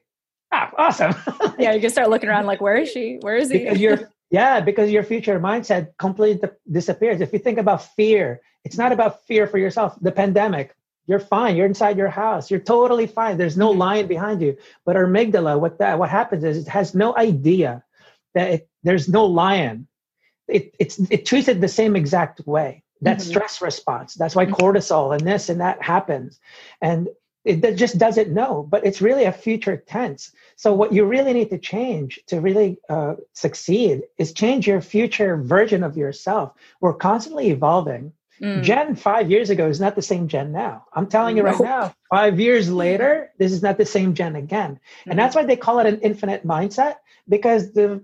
Ah, 0.52 0.72
awesome. 0.78 1.14
yeah, 1.60 1.74
you 1.74 1.82
can 1.82 1.90
start 1.90 2.10
looking 2.10 2.30
around 2.30 2.46
like, 2.46 2.62
where 2.62 2.78
is 2.78 2.90
she? 2.90 3.18
Where 3.22 3.36
is 3.36 3.52
he? 3.52 3.70
because 3.70 4.06
yeah, 4.30 4.60
because 4.60 4.92
your 4.92 5.04
future 5.04 5.40
mindset 5.40 5.98
completely 5.98 6.50
disappears. 6.70 7.22
If 7.22 7.32
you 7.32 7.40
think 7.40 7.58
about 7.58 7.84
fear, 7.96 8.42
it's 8.66 8.78
not 8.78 8.92
about 8.92 9.26
fear 9.26 9.48
for 9.48 9.58
yourself. 9.58 9.98
The 10.02 10.12
pandemic, 10.12 10.76
you're 11.06 11.20
fine. 11.20 11.56
You're 11.56 11.66
inside 11.66 11.98
your 11.98 12.10
house. 12.10 12.52
You're 12.52 12.60
totally 12.60 13.08
fine. 13.08 13.38
There's 13.38 13.56
no 13.56 13.70
mm-hmm. 13.70 13.80
lion 13.80 14.08
behind 14.08 14.42
you. 14.42 14.58
But 14.86 14.98
our 14.98 15.06
amygdala, 15.06 15.60
what 15.60 15.80
that 15.80 15.98
what 15.98 16.10
happens 16.10 16.44
is 16.44 16.58
it 16.58 16.68
has 16.68 16.94
no 16.94 17.16
idea 17.18 17.84
that 18.34 18.52
it, 18.52 18.70
there's 18.84 19.08
no 19.08 19.26
lion. 19.26 19.88
It 20.50 20.76
it's 20.80 21.00
it 21.10 21.26
treats 21.26 21.48
it 21.48 21.62
the 21.62 21.70
same 21.70 21.96
exact 21.96 22.46
way. 22.46 22.84
That 23.02 23.20
mm-hmm. 23.20 23.30
stress 23.30 23.62
response. 23.62 24.16
That's 24.16 24.36
why 24.36 24.46
mm-hmm. 24.46 24.56
cortisol 24.56 25.16
and 25.16 25.26
this 25.26 25.48
and 25.48 25.62
that 25.62 25.82
happens. 25.82 26.40
And 26.82 27.08
it 27.48 27.76
just 27.76 27.98
doesn't 27.98 28.30
know, 28.30 28.68
but 28.70 28.86
it's 28.86 29.02
really 29.02 29.24
a 29.24 29.32
future 29.32 29.78
tense. 29.78 30.32
So 30.56 30.74
what 30.74 30.92
you 30.92 31.06
really 31.06 31.34
need 31.34 31.50
to 31.52 31.58
change 31.58 32.20
to 32.28 32.42
really 32.42 32.78
uh, 32.90 33.16
succeed 33.34 34.04
is 34.18 34.34
change 34.34 34.68
your 34.68 34.82
future 34.82 35.38
version 35.38 35.84
of 35.84 35.96
yourself. 35.96 36.54
We're 36.82 36.94
constantly 36.94 37.50
evolving. 37.50 38.14
Mm. 38.42 38.62
Jen 38.64 38.96
five 38.96 39.32
years 39.32 39.50
ago 39.50 39.68
is 39.68 39.80
not 39.80 39.96
the 39.96 40.02
same 40.02 40.28
Jen 40.28 40.52
now. 40.52 40.86
I'm 40.94 41.08
telling 41.08 41.38
you 41.38 41.44
right 41.44 41.60
now, 41.60 41.96
five 42.12 42.40
years 42.40 42.70
later, 42.70 43.32
this 43.40 43.52
is 43.52 43.64
not 43.64 43.78
the 43.78 43.86
same 43.86 44.14
Jen 44.14 44.36
again. 44.36 44.74
Mm-hmm. 44.74 45.12
And 45.12 45.20
that's 45.20 45.36
why 45.36 45.46
they 45.46 45.56
call 45.56 45.80
it 45.80 45.88
an 45.88 46.00
infinite 46.02 46.46
mindset 46.46 46.98
because 47.28 47.74
the 47.74 48.04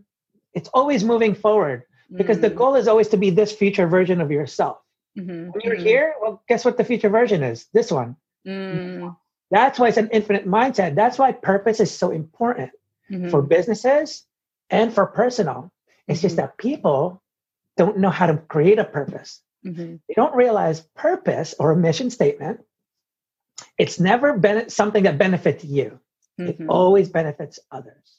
it's 0.54 0.70
always 0.74 1.04
moving 1.04 1.36
forward 1.36 1.84
because 2.16 2.38
mm-hmm. 2.38 2.48
the 2.48 2.56
goal 2.62 2.76
is 2.76 2.88
always 2.88 3.10
to 3.10 3.18
be 3.18 3.30
this 3.30 3.52
future 3.52 3.88
version 3.88 4.22
of 4.22 4.32
yourself. 4.32 4.78
Mm-hmm. 5.18 5.52
When 5.52 5.62
you're 5.64 5.76
mm-hmm. 5.76 5.86
here, 5.86 6.16
well, 6.22 6.42
guess 6.48 6.66
what 6.66 6.78
the 6.78 6.84
future 6.84 7.10
version 7.10 7.44
is? 7.44 7.68
This 7.74 7.92
one. 7.92 8.16
Mm. 8.48 9.16
That's 9.54 9.78
why 9.78 9.90
it's 9.90 9.98
an 9.98 10.10
infinite 10.12 10.48
mindset. 10.48 10.96
That's 10.96 11.20
why 11.20 11.32
purpose 11.32 11.80
is 11.80 11.92
so 11.92 12.10
important 12.10 12.72
mm-hmm. 13.10 13.30
for 13.30 13.44
businesses 13.44 14.26
and 14.72 14.92
for 14.92 15.06
personal. 15.06 15.72
It's 16.08 16.24
just 16.24 16.38
that 16.38 16.58
people 16.58 17.22
don't 17.78 18.00
know 18.00 18.10
how 18.10 18.26
to 18.26 18.38
create 18.38 18.80
a 18.80 18.84
purpose. 18.84 19.42
Mm-hmm. 19.64 19.98
They 20.08 20.14
don't 20.16 20.36
realize 20.36 20.82
purpose 20.96 21.54
or 21.60 21.72
a 21.72 21.78
mission 21.78 22.10
statement. 22.10 22.62
It's 23.78 24.00
never 24.00 24.36
been 24.40 24.72
something 24.72 25.04
that 25.04 25.20
benefits 25.20 25.64
you. 25.64 26.00
Mm-hmm. 26.42 26.64
It 26.64 26.68
always 26.68 27.10
benefits 27.10 27.60
others. 27.72 28.18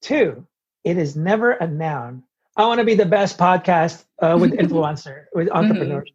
Two, 0.00 0.46
it 0.84 0.96
is 0.96 1.16
never 1.16 1.52
a 1.52 1.66
noun. 1.66 2.22
I 2.56 2.66
want 2.66 2.78
to 2.78 2.84
be 2.86 2.94
the 2.94 3.04
best 3.04 3.36
podcast 3.36 4.02
uh, 4.22 4.38
with 4.40 4.52
influencer, 4.58 5.24
with 5.34 5.48
mm-hmm. 5.48 5.56
entrepreneurs. 5.58 6.10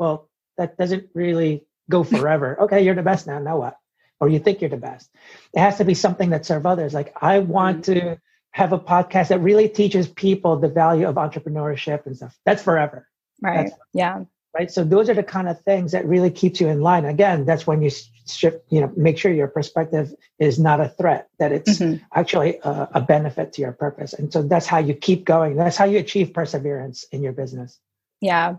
Well, 0.00 0.28
that 0.58 0.76
doesn't 0.76 1.10
really 1.14 1.64
go 1.90 2.04
forever. 2.04 2.60
okay, 2.62 2.84
you're 2.84 2.94
the 2.94 3.02
best 3.02 3.26
now. 3.26 3.38
Now 3.38 3.58
what? 3.58 3.78
Or 4.18 4.28
you 4.28 4.38
think 4.38 4.60
you're 4.60 4.70
the 4.70 4.76
best. 4.76 5.10
It 5.52 5.60
has 5.60 5.78
to 5.78 5.84
be 5.84 5.94
something 5.94 6.30
that 6.30 6.46
serves 6.46 6.64
others. 6.64 6.94
Like 6.94 7.14
I 7.20 7.40
want 7.40 7.82
mm-hmm. 7.86 8.08
to 8.08 8.20
have 8.50 8.72
a 8.72 8.78
podcast 8.78 9.28
that 9.28 9.40
really 9.40 9.68
teaches 9.68 10.08
people 10.08 10.56
the 10.56 10.68
value 10.68 11.06
of 11.06 11.16
entrepreneurship 11.16 12.06
and 12.06 12.16
stuff. 12.16 12.38
That's 12.46 12.62
forever. 12.62 13.06
Right. 13.42 13.66
That's, 13.66 13.78
yeah. 13.92 14.24
Right. 14.54 14.70
So 14.70 14.84
those 14.84 15.10
are 15.10 15.14
the 15.14 15.22
kind 15.22 15.48
of 15.48 15.60
things 15.60 15.92
that 15.92 16.06
really 16.06 16.30
keeps 16.30 16.62
you 16.62 16.68
in 16.68 16.80
line. 16.80 17.04
Again, 17.04 17.44
that's 17.44 17.66
when 17.66 17.82
you 17.82 17.90
shift, 18.26 18.64
you 18.70 18.80
know, 18.80 18.90
make 18.96 19.18
sure 19.18 19.30
your 19.30 19.48
perspective 19.48 20.14
is 20.38 20.58
not 20.58 20.80
a 20.80 20.88
threat, 20.88 21.28
that 21.38 21.52
it's 21.52 21.78
mm-hmm. 21.78 22.02
actually 22.14 22.58
a, 22.64 22.88
a 22.94 23.00
benefit 23.02 23.52
to 23.52 23.60
your 23.60 23.72
purpose. 23.72 24.14
And 24.14 24.32
so 24.32 24.42
that's 24.42 24.66
how 24.66 24.78
you 24.78 24.94
keep 24.94 25.26
going. 25.26 25.56
That's 25.56 25.76
how 25.76 25.84
you 25.84 25.98
achieve 25.98 26.32
perseverance 26.32 27.04
in 27.12 27.22
your 27.22 27.32
business. 27.32 27.78
Yeah. 28.22 28.56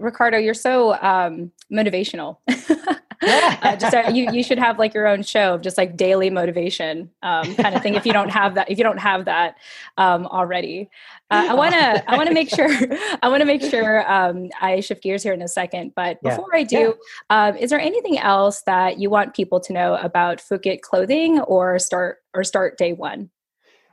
Ricardo, 0.00 0.38
you're 0.38 0.54
so 0.54 0.94
um, 1.02 1.52
motivational. 1.72 2.38
uh, 3.22 3.76
just 3.76 3.94
uh, 3.94 4.10
you 4.12 4.30
you 4.32 4.42
should 4.42 4.58
have 4.58 4.78
like 4.78 4.94
your 4.94 5.06
own 5.06 5.22
show 5.22 5.54
of 5.54 5.60
just 5.60 5.76
like 5.76 5.96
daily 5.96 6.30
motivation 6.30 7.10
um, 7.22 7.54
kind 7.56 7.74
of 7.74 7.82
thing. 7.82 7.94
If 7.94 8.06
you 8.06 8.12
don't 8.12 8.28
have 8.28 8.54
that, 8.54 8.70
if 8.70 8.78
you 8.78 8.84
don't 8.84 8.98
have 8.98 9.24
that 9.24 9.56
um, 9.96 10.26
already, 10.26 10.88
uh, 11.30 11.46
I 11.50 11.54
want 11.54 11.74
to 11.74 12.10
I 12.10 12.16
want 12.16 12.28
to 12.28 12.34
make 12.34 12.48
sure 12.48 12.68
I 13.22 13.28
want 13.28 13.40
to 13.40 13.46
make 13.46 13.62
sure 13.62 14.10
um, 14.10 14.50
I 14.60 14.80
shift 14.80 15.02
gears 15.02 15.22
here 15.22 15.32
in 15.32 15.42
a 15.42 15.48
second. 15.48 15.92
But 15.96 16.22
before 16.22 16.48
yeah. 16.52 16.58
I 16.58 16.62
do, 16.62 16.94
yeah. 17.30 17.48
Um, 17.48 17.56
is 17.56 17.70
there 17.70 17.80
anything 17.80 18.18
else 18.18 18.62
that 18.62 18.98
you 18.98 19.10
want 19.10 19.34
people 19.34 19.60
to 19.60 19.72
know 19.72 19.96
about 19.96 20.38
Fukitt 20.38 20.82
Clothing 20.82 21.40
or 21.40 21.78
start 21.78 22.18
or 22.34 22.44
start 22.44 22.78
day 22.78 22.92
one? 22.92 23.30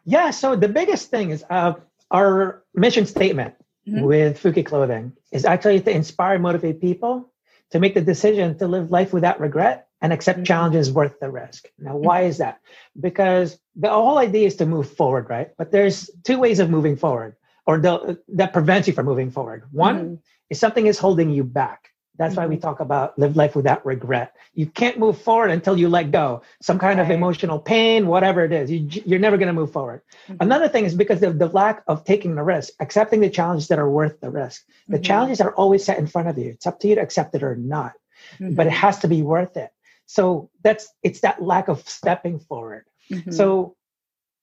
Yeah. 0.04 0.30
So 0.30 0.56
the 0.56 0.70
biggest 0.70 1.10
thing 1.10 1.32
is 1.32 1.44
uh, 1.50 1.74
our 2.12 2.64
mission 2.76 3.08
statement 3.08 3.56
mm-hmm. 3.88 4.02
with 4.02 4.42
Fukitt 4.42 4.66
Clothing 4.66 5.14
is 5.32 5.46
actually 5.46 5.82
to 5.82 5.92
inspire, 5.92 6.36
and 6.36 6.44
motivate 6.44 6.82
people 6.82 7.32
to 7.72 7.80
make 7.80 7.94
the 7.94 8.02
decision 8.02 8.58
to 8.58 8.68
live 8.68 8.92
life 8.92 9.14
without 9.14 9.40
regret 9.40 9.88
and 10.02 10.14
accept 10.14 10.40
mm-hmm. 10.40 10.46
challenges 10.46 10.92
worth 10.92 11.20
the 11.20 11.30
risk. 11.30 11.68
Now, 11.80 11.96
why 11.96 12.24
is 12.24 12.38
that? 12.38 12.60
Because 13.00 13.58
the 13.76 13.90
whole 13.90 14.18
idea 14.18 14.48
is 14.48 14.58
to 14.58 14.66
move 14.66 14.92
forward, 14.92 15.30
right? 15.30 15.50
But 15.58 15.72
there's 15.72 16.10
two 16.24 16.38
ways 16.38 16.60
of 16.60 16.70
moving 16.70 16.96
forward, 16.96 17.36
or 17.66 17.80
the, 17.80 18.20
that 18.30 18.54
prevents 18.54 18.88
you 18.88 18.94
from 18.94 19.08
moving 19.08 19.32
forward. 19.32 19.64
One 19.72 19.98
mm-hmm. 19.98 20.16
is 20.50 20.60
something 20.60 20.86
is 20.86 21.00
holding 21.00 21.30
you 21.32 21.44
back. 21.44 21.90
That's 22.18 22.34
mm-hmm. 22.34 22.42
why 22.42 22.48
we 22.48 22.56
mm-hmm. 22.56 22.62
talk 22.62 22.80
about 22.80 23.18
live 23.20 23.36
life 23.36 23.56
without 23.56 23.86
regret. 23.86 24.36
You 24.54 24.68
can't 24.68 24.98
move 24.98 25.22
forward 25.22 25.52
until 25.52 25.78
you 25.78 25.90
let 25.90 26.12
go. 26.12 26.42
Some 26.62 26.80
kind 26.80 27.00
right. 27.00 27.06
of 27.06 27.12
emotional 27.12 27.60
pain, 27.60 28.08
whatever 28.08 28.46
it 28.46 28.52
is, 28.52 28.72
you, 28.72 29.16
are 29.16 29.20
never 29.20 29.38
going 29.38 29.48
to 29.48 29.54
move 29.54 29.72
forward. 29.72 30.02
Mm-hmm. 30.28 30.38
Another 30.40 30.70
thing 30.70 30.86
is 30.86 30.96
because 30.96 31.24
of 31.24 31.40
the 31.40 31.48
lack 31.48 31.84
of 31.88 32.06
taking 32.06 32.36
the 32.36 32.44
risk, 32.44 32.74
accepting 32.80 33.20
the 33.20 33.30
challenges 33.30 33.68
that 33.68 33.80
are 33.80 33.90
worth 33.90 34.20
the 34.22 34.30
risk. 34.30 34.66
The 34.88 34.98
mm-hmm. 34.98 35.04
challenges 35.04 35.42
are 35.42 35.54
always 35.56 35.84
set 35.84 35.98
in 35.98 36.08
front 36.08 36.28
of 36.30 36.38
you. 36.38 36.52
It's 36.52 36.68
up 36.68 36.80
to 36.82 36.88
you 36.88 36.96
to 36.96 37.02
accept 37.02 37.36
it 37.36 37.44
or 37.44 37.56
not, 37.56 37.94
but 38.40 38.68
it 38.68 38.70
mm-hmm. 38.70 38.70
has 38.70 39.00
to 39.00 39.08
be 39.08 39.22
worth 39.22 39.58
it. 39.58 39.72
So 40.06 40.50
that's 40.64 40.88
it's 41.04 41.22
that 41.22 41.42
lack 41.42 41.68
of 41.68 41.88
stepping 41.88 42.40
forward. 42.40 42.86
Mm-hmm. 43.12 43.32
So 43.32 43.76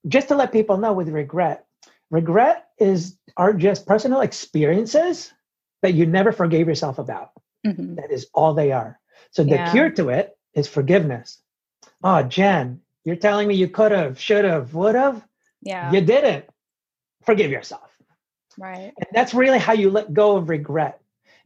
just 0.08 0.28
to 0.28 0.36
let 0.36 0.52
people 0.52 0.76
know 0.76 0.92
with 0.92 1.08
regret, 1.08 1.64
regret 2.10 2.66
is 2.78 3.16
are 3.36 3.52
just 3.52 3.86
personal 3.86 4.20
experiences 4.20 5.32
that 5.82 5.94
you 5.94 6.06
never 6.06 6.32
forgave 6.32 6.68
yourself 6.68 6.98
about. 6.98 7.30
Mm-hmm. 7.66 7.96
That 7.96 8.10
is 8.10 8.26
all 8.34 8.54
they 8.54 8.72
are. 8.72 8.98
So 9.30 9.44
the 9.44 9.50
yeah. 9.50 9.70
cure 9.72 9.90
to 9.90 10.08
it 10.10 10.36
is 10.54 10.68
forgiveness. 10.68 11.40
oh, 12.04 12.22
Jen, 12.22 12.80
you're 13.04 13.16
telling 13.16 13.46
me 13.48 13.54
you 13.54 13.68
could 13.68 13.92
have, 13.92 14.18
should 14.20 14.44
have, 14.44 14.74
would 14.74 14.94
have. 14.94 15.24
Yeah. 15.62 15.92
You 15.92 16.00
didn't. 16.00 16.44
Forgive 17.24 17.50
yourself. 17.50 17.88
Right. 18.58 18.92
And 18.98 19.06
that's 19.12 19.32
really 19.34 19.58
how 19.58 19.72
you 19.72 19.90
let 19.90 20.12
go 20.12 20.36
of 20.36 20.48
regret. 20.48 21.00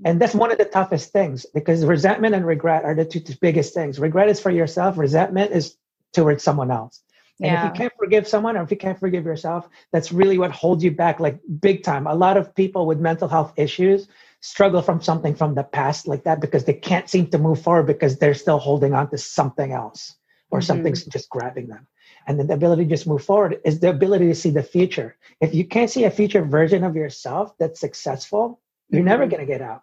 And 0.05 0.21
that's 0.21 0.35
one 0.35 0.53
of 0.53 0.59
the 0.59 0.65
toughest 0.67 1.11
things 1.13 1.47
because 1.55 1.85
resentment 1.85 2.35
and 2.35 2.45
regret 2.47 2.85
are 2.85 2.95
the 2.95 3.05
two 3.05 3.21
biggest 3.41 3.73
things. 3.73 3.99
Regret 3.99 4.29
is 4.29 4.41
for 4.41 4.51
yourself, 4.51 4.99
resentment 4.99 5.53
is 5.53 5.77
towards 6.13 6.43
someone 6.43 6.71
else. 6.71 7.03
And 7.41 7.53
Yeah. 7.53 7.67
if 7.67 7.73
you 7.73 7.81
can't 7.81 7.93
forgive 7.99 8.29
someone 8.29 8.57
or 8.57 8.63
if 8.63 8.71
you 8.71 8.77
can't 8.77 8.99
forgive 8.99 9.25
yourself, 9.25 9.69
that's 9.93 10.13
really 10.13 10.37
what 10.39 10.51
holds 10.51 10.85
you 10.85 10.91
back, 10.91 11.19
like 11.21 11.39
big 11.61 11.83
time. 11.83 12.07
A 12.07 12.15
lot 12.15 12.37
of 12.37 12.55
people 12.55 12.87
with 12.87 13.01
mental 13.01 13.29
health 13.29 13.53
issues 13.57 14.09
struggle 14.47 14.81
from 14.81 15.03
something 15.03 15.35
from 15.35 15.55
the 15.55 15.65
past 15.65 16.07
like 16.07 16.23
that 16.23 16.41
because 16.41 16.65
they 16.65 16.73
can't 16.91 17.11
seem 17.11 17.27
to 17.27 17.39
move 17.39 17.61
forward 17.61 17.87
because 17.87 18.17
they're 18.17 18.43
still 18.45 18.59
holding 18.59 18.95
on 18.95 19.11
to 19.11 19.19
something 19.19 19.73
else 19.73 20.15
or 20.53 20.61
Mhm. 20.61 20.65
something's 20.71 21.05
just 21.05 21.29
grabbing 21.29 21.67
them. 21.67 21.87
And 22.29 22.39
then 22.39 22.47
the 22.47 22.55
ability 22.55 22.85
to 22.85 22.91
just 22.91 23.09
move 23.09 23.25
forward 23.25 23.61
is 23.65 23.81
the 23.81 23.91
ability 23.91 24.29
to 24.29 24.37
see 24.37 24.51
the 24.51 24.63
future. 24.63 25.17
If 25.41 25.53
you 25.53 25.65
can't 25.67 25.91
see 25.91 26.05
a 26.05 26.11
future 26.11 26.45
version 26.45 26.85
of 26.85 26.95
yourself 26.95 27.59
that's 27.59 27.81
successful, 27.81 28.61
you're 28.89 29.03
never 29.03 29.27
Mhm. 29.27 29.31
going 29.31 29.47
to 29.47 29.53
get 29.53 29.63
out. 29.63 29.83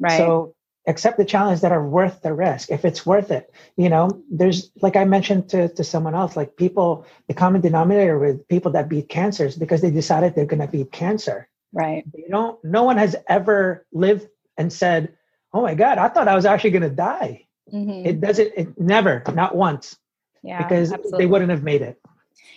Right. 0.00 0.16
So 0.18 0.54
accept 0.88 1.16
the 1.16 1.24
challenge 1.24 1.60
that 1.60 1.70
are 1.70 1.86
worth 1.86 2.22
the 2.22 2.34
risk. 2.34 2.72
If 2.72 2.84
it's 2.84 3.06
worth 3.06 3.30
it, 3.30 3.54
you 3.76 3.88
know, 3.88 4.08
there's 4.28 4.72
like 4.82 4.96
I 4.96 5.04
mentioned 5.04 5.48
to, 5.50 5.68
to 5.68 5.84
someone 5.84 6.16
else, 6.16 6.36
like 6.36 6.56
people, 6.56 7.06
the 7.28 7.34
common 7.34 7.60
denominator 7.60 8.18
with 8.18 8.48
people 8.48 8.72
that 8.72 8.88
beat 8.88 9.08
cancer 9.08 9.46
is 9.46 9.56
because 9.56 9.80
they 9.80 9.92
decided 9.92 10.34
they're 10.34 10.54
going 10.54 10.66
to 10.66 10.66
beat 10.76 10.90
cancer. 10.90 11.48
Right. 11.72 12.04
You 12.14 12.28
don't, 12.28 12.62
no 12.64 12.84
one 12.84 12.96
has 12.96 13.16
ever 13.28 13.86
lived 13.92 14.28
and 14.56 14.72
said, 14.72 15.14
oh 15.52 15.62
my 15.62 15.74
God, 15.74 15.98
I 15.98 16.08
thought 16.08 16.28
I 16.28 16.34
was 16.34 16.44
actually 16.44 16.70
going 16.70 16.82
to 16.82 16.90
die. 16.90 17.46
Mhm. 17.72 18.06
It 18.06 18.20
doesn't, 18.20 18.52
it 18.56 18.80
never, 18.80 19.22
not 19.34 19.54
once, 19.54 19.96
yeah. 20.42 20.62
because 20.62 20.92
absolutely. 20.92 21.24
they 21.24 21.26
wouldn't 21.26 21.50
have 21.50 21.62
made 21.62 21.82
it. 21.82 22.00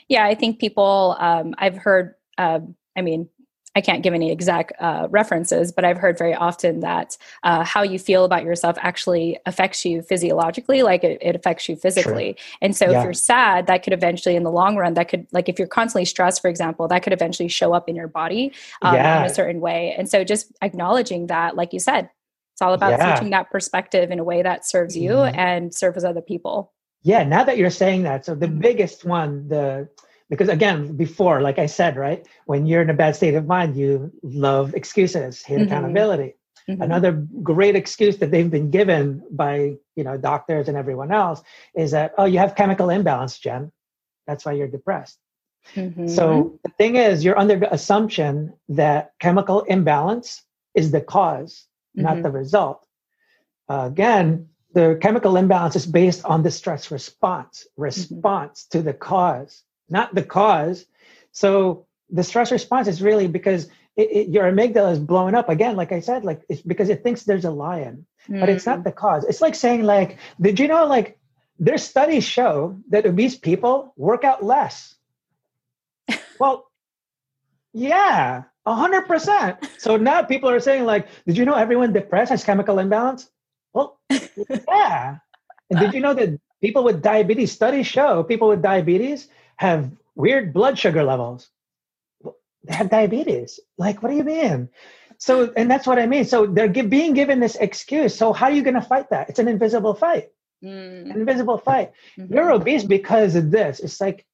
Yeah, 0.08 0.26
I 0.26 0.36
think 0.36 0.60
people, 0.60 1.16
um, 1.20 1.56
I've 1.58 1.78
heard, 1.78 2.16
uh, 2.38 2.60
I 2.98 3.02
mean, 3.02 3.30
I 3.76 3.82
can't 3.82 4.04
give 4.04 4.14
any 4.14 4.32
exact 4.32 4.72
uh, 4.80 5.08
references, 5.10 5.72
but 5.74 5.84
I've 5.84 5.98
heard 5.98 6.18
very 6.18 6.34
often 6.34 6.80
that 6.80 7.18
uh, 7.44 7.64
how 7.66 7.84
you 7.84 8.00
feel 8.00 8.24
about 8.24 8.44
yourself 8.44 8.78
actually 8.80 9.38
affects 9.46 9.84
you 9.84 10.02
physiologically, 10.02 10.82
like 10.82 11.04
it, 11.04 11.18
it 11.22 11.36
affects 11.36 11.68
you 11.68 11.76
physically. 11.76 12.38
And 12.62 12.76
so 12.76 12.90
Yeah. 12.90 13.00
if 13.00 13.04
you're 13.04 13.14
sad, 13.14 13.68
that 13.68 13.84
could 13.84 13.92
eventually, 13.92 14.38
in 14.38 14.44
the 14.44 14.52
long 14.52 14.78
run, 14.78 14.94
that 14.94 15.10
could, 15.10 15.28
like 15.34 15.50
if 15.50 15.60
you're 15.60 15.68
constantly 15.68 16.06
stressed, 16.06 16.42
for 16.42 16.48
example, 16.48 16.88
that 16.88 17.04
could 17.04 17.12
eventually 17.12 17.50
show 17.50 17.74
up 17.74 17.90
in 17.90 17.96
your 17.98 18.08
body 18.08 18.54
um, 18.82 18.96
Yeah. 18.96 19.20
in 19.20 19.26
a 19.26 19.30
certain 19.34 19.60
way. 19.60 19.94
And 19.98 20.10
so 20.10 20.24
just 20.24 20.54
acknowledging 20.62 21.28
that, 21.28 21.58
like 21.58 21.74
you 21.74 21.80
said, 21.80 22.10
it's 22.54 22.62
all 22.62 22.74
about 22.74 22.92
Yeah. 22.92 23.04
switching 23.04 23.32
that 23.32 23.52
perspective 23.52 24.10
in 24.10 24.20
a 24.20 24.24
way 24.24 24.42
that 24.42 24.66
serves 24.66 24.96
you 24.96 25.12
Mhm. 25.12 25.38
and 25.38 25.76
serves 25.76 26.06
other 26.06 26.22
people. 26.22 26.72
Yeah, 27.04 27.24
now 27.26 27.44
that 27.44 27.58
you're 27.58 27.70
saying 27.70 28.04
that, 28.04 28.24
so 28.26 28.36
the 28.36 28.48
Mhm. 28.48 28.60
biggest 28.62 29.04
one, 29.04 29.50
the 29.50 29.90
because 30.30 30.50
again, 30.50 30.96
before, 30.98 31.42
like 31.42 31.60
I 31.60 31.66
said, 31.68 31.98
right, 31.98 32.26
when 32.46 32.66
you're 32.66 32.82
in 32.82 32.90
a 32.90 32.94
bad 32.94 33.16
state 33.16 33.36
of 33.36 33.46
mind, 33.46 33.76
you 33.76 34.12
love 34.24 34.74
excuses, 34.74 35.44
hate 35.44 35.60
Mhm. 35.60 35.66
accountability. 35.68 36.36
Mhm. 36.68 36.82
Another 36.82 37.12
great 37.44 37.76
excuse 37.76 38.18
that 38.18 38.32
they've 38.32 38.50
been 38.50 38.72
given 38.72 39.24
by 39.32 39.78
you 39.96 40.04
know 40.04 40.18
doctors 40.18 40.68
and 40.68 40.78
everyone 40.78 41.12
else 41.12 41.44
is 41.76 41.92
that 41.92 42.14
oh, 42.18 42.26
you 42.26 42.40
have 42.40 42.56
chemical 42.56 42.90
imbalance, 42.90 43.38
Jen. 43.38 43.72
That's 44.28 44.46
why 44.46 44.54
you're 44.54 44.68
depressed. 44.68 45.20
Mhm. 45.76 46.10
So 46.10 46.60
the 46.64 46.72
thing 46.72 46.96
is, 46.96 47.24
you're 47.24 47.38
under 47.38 47.58
the 47.60 47.72
assumption 47.74 48.54
that 48.70 49.14
chemical 49.20 49.62
imbalance 49.62 50.44
is 50.74 50.92
the 50.92 51.02
cause, 51.02 51.68
not 51.94 52.18
Mhm. 52.18 52.24
the 52.24 52.32
result. 52.32 52.86
Uh, 53.70 53.88
again, 53.92 54.50
the 54.74 54.98
chemical 55.02 55.38
imbalance 55.38 55.76
is 55.76 55.86
based 55.86 56.26
on 56.26 56.44
the 56.44 56.52
stress 56.52 56.92
response, 56.92 57.66
response 57.78 58.66
to 58.68 58.82
the 58.82 58.94
cause, 58.94 59.64
not 59.90 60.14
the 60.16 60.24
cause. 60.24 60.86
So 61.32 61.86
the 62.10 62.24
stress 62.24 62.52
response 62.52 62.88
is 62.88 63.02
really 63.02 63.28
because 63.28 63.66
it, 63.96 64.12
it, 64.12 64.30
your 64.30 64.52
amygdala 64.52 64.92
is 64.94 65.00
blowing 65.00 65.36
up 65.36 65.50
again. 65.50 65.76
Like 65.76 65.92
I 65.92 66.00
said, 66.00 66.26
like 66.26 66.42
it's 66.50 66.62
because 66.62 66.90
it 66.90 67.04
thinks 67.04 67.24
there's 67.24 67.46
a 67.46 67.52
lion, 67.52 68.06
but 68.28 68.50
it's 68.50 68.66
not 68.66 68.80
mm. 68.80 68.84
the 68.84 68.92
cause. 68.92 69.24
It's 69.26 69.42
like 69.42 69.56
saying, 69.56 69.84
like, 69.84 70.18
did 70.40 70.60
you 70.60 70.68
know, 70.68 70.86
like, 70.86 71.18
their 71.60 71.78
studies 71.78 72.24
show 72.24 72.78
that 72.90 73.06
obese 73.06 73.38
people 73.38 73.94
work 73.96 74.24
out 74.24 74.44
less. 74.44 74.96
well, 76.40 76.70
yeah, 77.74 78.44
a 78.66 78.76
hundred 78.76 79.08
percent. 79.08 79.58
So 79.78 79.98
now 79.98 80.24
people 80.24 80.50
are 80.50 80.60
saying, 80.60 80.86
like, 80.86 81.08
did 81.26 81.38
you 81.38 81.46
know 81.46 81.56
everyone 81.56 81.94
depressed 81.94 82.32
has 82.32 82.44
chemical 82.44 82.80
imbalance? 82.80 83.30
Well, 83.74 84.00
yeah. 84.10 85.18
And 85.70 85.80
did 85.80 85.94
you 85.94 86.02
know 86.02 86.14
that 86.14 86.40
people 86.62 86.84
with 86.84 87.02
diabetes 87.02 87.52
studies 87.52 87.88
show 87.88 88.24
people 88.24 88.48
with 88.48 88.62
diabetes 88.62 89.28
have 89.58 89.92
weird 90.16 90.54
blood 90.54 90.78
sugar 90.78 91.04
levels? 91.04 91.50
They 92.64 92.74
have 92.76 92.90
diabetes. 92.90 93.60
Like, 93.78 94.02
what 94.02 94.10
do 94.10 94.16
you 94.18 94.24
mean? 94.24 94.70
So, 95.18 95.54
and 95.56 95.70
that's 95.70 95.88
what 95.88 96.00
I 96.00 96.08
mean. 96.08 96.26
So 96.26 96.46
they're 96.46 96.68
gi- 96.68 96.82
being 96.84 97.14
given 97.14 97.40
this 97.40 97.56
excuse. 97.56 98.16
So 98.16 98.34
how 98.34 98.48
are 98.48 98.52
you 98.52 98.64
going 98.64 98.74
to 98.76 98.82
fight 98.82 99.10
that? 99.12 99.30
It's 99.30 99.40
an 99.40 99.48
invisible 99.48 99.94
fight. 99.94 100.32
Mm. 100.64 101.12
An 101.12 101.20
invisible 101.22 101.58
fight. 101.58 101.92
Mhm. 102.18 102.32
You're 102.34 102.52
obese 102.52 102.84
because 102.84 103.36
of 103.36 103.52
this. 103.52 103.80
It's 103.80 104.02
like, 104.02 104.26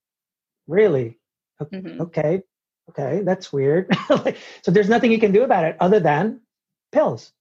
really? 0.67 1.19
Mhm. 1.61 1.99
Okay. 2.01 2.41
Okay. 2.89 3.21
That's 3.23 3.51
weird. 3.53 3.95
So 4.63 4.71
there's 4.71 4.89
nothing 4.89 5.11
you 5.11 5.19
can 5.19 5.31
do 5.31 5.43
about 5.43 5.65
it 5.65 5.75
other 5.79 5.99
than 5.99 6.41
pills. 6.91 7.31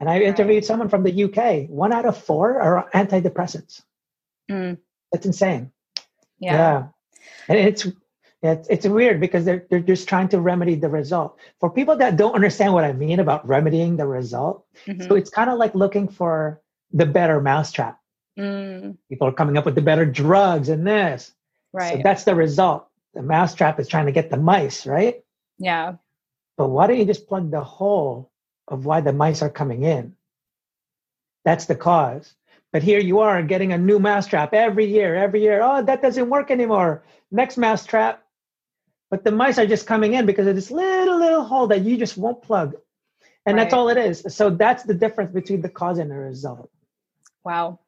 And 0.00 0.08
I 0.08 0.20
interviewed 0.20 0.64
someone 0.64 0.88
from 0.88 1.02
the 1.02 1.24
UK. 1.24 1.68
One 1.68 1.92
out 1.92 2.06
of 2.06 2.16
four 2.16 2.60
are 2.60 2.88
antidepressants. 2.94 3.82
Mm. 4.50 4.78
That's 5.12 5.26
insane. 5.26 5.70
Yeah. 6.38 6.88
And 7.48 7.58
it's 7.58 7.86
it's 8.42 8.68
it's 8.68 8.86
weird 8.86 9.20
because 9.20 9.44
they're 9.44 9.66
they're 9.68 9.80
just 9.80 10.08
trying 10.08 10.28
to 10.28 10.40
remedy 10.40 10.74
the 10.74 10.88
result. 10.88 11.36
For 11.60 11.70
people 11.70 11.96
that 11.96 12.16
don't 12.16 12.34
understand 12.34 12.72
what 12.72 12.84
I 12.84 12.92
mean 12.92 13.20
about 13.20 13.46
remedying 13.46 13.96
the 13.96 14.06
result, 14.06 14.64
Mhm. 14.86 15.06
so 15.08 15.14
it's 15.14 15.30
kind 15.30 15.50
of 15.50 15.58
like 15.58 15.74
looking 15.74 16.08
for 16.08 16.60
the 16.92 17.06
better 17.06 17.40
mousetrap. 17.40 17.98
Mm. 18.38 18.96
People 19.08 19.28
are 19.28 19.32
coming 19.32 19.56
up 19.58 19.66
with 19.66 19.74
the 19.74 19.82
better 19.82 20.06
drugs 20.06 20.68
and 20.70 20.86
this. 20.86 21.32
Right. 21.72 21.96
So 21.96 22.02
that's 22.02 22.24
the 22.24 22.34
result. 22.34 22.86
The 23.14 23.22
mousetrap 23.22 23.78
is 23.78 23.88
trying 23.88 24.06
to 24.06 24.12
get 24.12 24.30
the 24.30 24.36
mice, 24.38 24.86
right? 24.86 25.22
yeah. 25.58 25.96
But 26.56 26.68
why 26.68 26.86
don't 26.86 26.98
you 26.98 27.06
just 27.06 27.26
plug 27.28 27.50
the 27.50 27.64
hole 27.64 28.30
of 28.68 28.84
why 28.86 29.00
the 29.00 29.12
mice 29.12 29.40
are 29.42 29.48
coming 29.50 29.82
in? 29.82 30.14
That's 31.44 31.64
the 31.66 31.74
cause. 31.74 32.34
But 32.72 32.82
here 32.82 33.00
you 33.00 33.18
are 33.18 33.42
getting 33.42 33.72
a 33.72 33.78
new 33.78 33.98
mousetrap 33.98 34.54
every 34.54 34.86
year, 34.86 35.16
every 35.16 35.42
year. 35.42 35.60
Oh, 35.62 35.82
that 35.82 36.02
doesn't 36.02 36.30
work 36.30 36.50
anymore. 36.50 37.02
Next 37.30 37.56
mousetrap. 37.56 38.22
But 39.10 39.24
the 39.24 39.32
mice 39.32 39.58
are 39.58 39.66
just 39.66 39.86
coming 39.86 40.14
in 40.14 40.24
because 40.24 40.46
of 40.46 40.54
this 40.54 40.70
little, 40.70 41.18
little 41.18 41.42
hole 41.42 41.66
that 41.66 41.80
you 41.80 41.96
just 41.96 42.16
won't 42.16 42.42
plug. 42.42 42.74
And 43.44 43.58
that's 43.58 43.74
all 43.74 43.88
it 43.88 43.96
is. 43.96 44.24
So 44.28 44.50
that's 44.50 44.84
the 44.84 44.94
difference 44.94 45.32
between 45.32 45.62
the 45.62 45.68
cause 45.68 45.98
and 45.98 46.10
the 46.10 46.14
result. 46.14 46.70
Wow. 47.42 47.80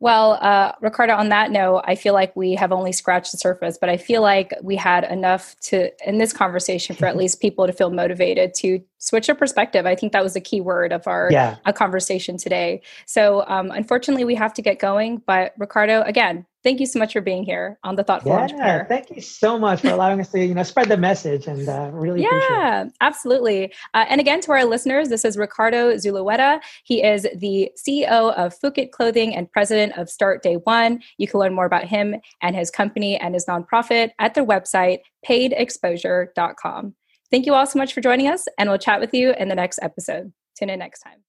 Well, 0.00 0.38
uh, 0.40 0.72
Ricardo, 0.80 1.14
on 1.14 1.28
that 1.30 1.50
note, 1.50 1.82
I 1.84 1.94
feel 1.94 2.14
like 2.14 2.36
we 2.36 2.54
have 2.54 2.70
only 2.70 2.92
scratched 2.92 3.32
the 3.32 3.38
surface, 3.38 3.78
but 3.80 3.88
I 3.88 3.96
feel 3.96 4.22
like 4.22 4.52
we 4.62 4.76
had 4.76 5.04
enough 5.04 5.56
to, 5.62 5.90
in 6.08 6.18
this 6.18 6.32
conversation, 6.32 6.94
for 6.94 7.06
at 7.06 7.16
least 7.22 7.40
people 7.40 7.66
to 7.66 7.72
feel 7.72 7.90
motivated 7.90 8.54
to 8.54 8.80
switch 8.98 9.26
their 9.26 9.34
perspective. 9.36 9.86
I 9.86 9.94
think 9.94 10.12
that 10.12 10.22
was 10.22 10.34
the 10.34 10.40
key 10.40 10.60
word 10.60 10.92
of 10.92 11.06
our 11.06 11.28
Yeah. 11.30 11.56
a 11.64 11.72
conversation 11.72 12.36
today. 12.36 12.82
So, 13.06 13.44
um, 13.46 13.70
unfortunately, 13.70 14.24
we 14.24 14.34
have 14.34 14.52
to 14.54 14.62
get 14.62 14.78
going. 14.78 15.22
But 15.26 15.54
Ricardo, 15.56 16.02
again, 16.02 16.44
thank 16.64 16.80
you 16.80 16.86
so 16.86 16.98
much 16.98 17.12
for 17.12 17.20
being 17.20 17.44
here 17.44 17.78
on 17.84 17.94
the 17.94 18.02
Thoughtful 18.02 18.32
Yeah. 18.32 18.40
Entrepreneur. 18.40 18.84
Thank 18.88 19.10
you 19.14 19.22
so 19.22 19.56
much 19.58 19.80
for 19.82 19.88
allowing 19.90 20.20
us 20.20 20.30
to, 20.32 20.44
you 20.44 20.54
know, 20.54 20.64
spread 20.64 20.88
the 20.88 20.96
message 20.96 21.46
and 21.46 21.68
uh, 21.68 21.90
really 21.92 22.24
appreciate 22.24 22.46
it. 22.48 22.50
Yeah, 22.58 22.84
absolutely. 23.00 23.72
Uh, 23.94 24.04
and 24.08 24.20
again, 24.20 24.40
to 24.40 24.52
our 24.52 24.64
listeners, 24.64 25.08
this 25.08 25.24
is 25.24 25.36
Ricardo 25.38 25.92
Zulueta. 25.94 26.60
He 26.84 27.02
is 27.04 27.26
the 27.36 27.70
CEO 27.76 28.32
of 28.34 28.58
Fukitt 28.58 28.90
Clothing 28.90 29.34
and 29.34 29.50
president 29.50 29.96
of 29.96 30.10
Start 30.10 30.42
Day 30.42 30.56
One. 30.56 31.00
You 31.18 31.28
can 31.28 31.38
learn 31.38 31.54
more 31.54 31.66
about 31.66 31.84
him 31.84 32.16
and 32.42 32.56
his 32.56 32.70
company 32.70 33.16
and 33.16 33.34
his 33.34 33.46
nonprofit 33.46 34.10
at 34.18 34.34
their 34.34 34.44
website, 34.44 34.98
paidexposure.com. 35.26 36.94
Thank 37.30 37.46
you 37.46 37.54
all 37.54 37.66
so 37.66 37.78
much 37.78 37.92
for 37.92 38.00
joining 38.00 38.28
us, 38.28 38.46
and 38.58 38.68
we'll 38.68 38.78
chat 38.78 39.00
with 39.00 39.12
you 39.12 39.34
in 39.38 39.48
the 39.48 39.54
next 39.54 39.78
episode. 39.82 40.32
Tune 40.58 40.70
in 40.70 40.78
next 40.78 41.00
time. 41.00 41.24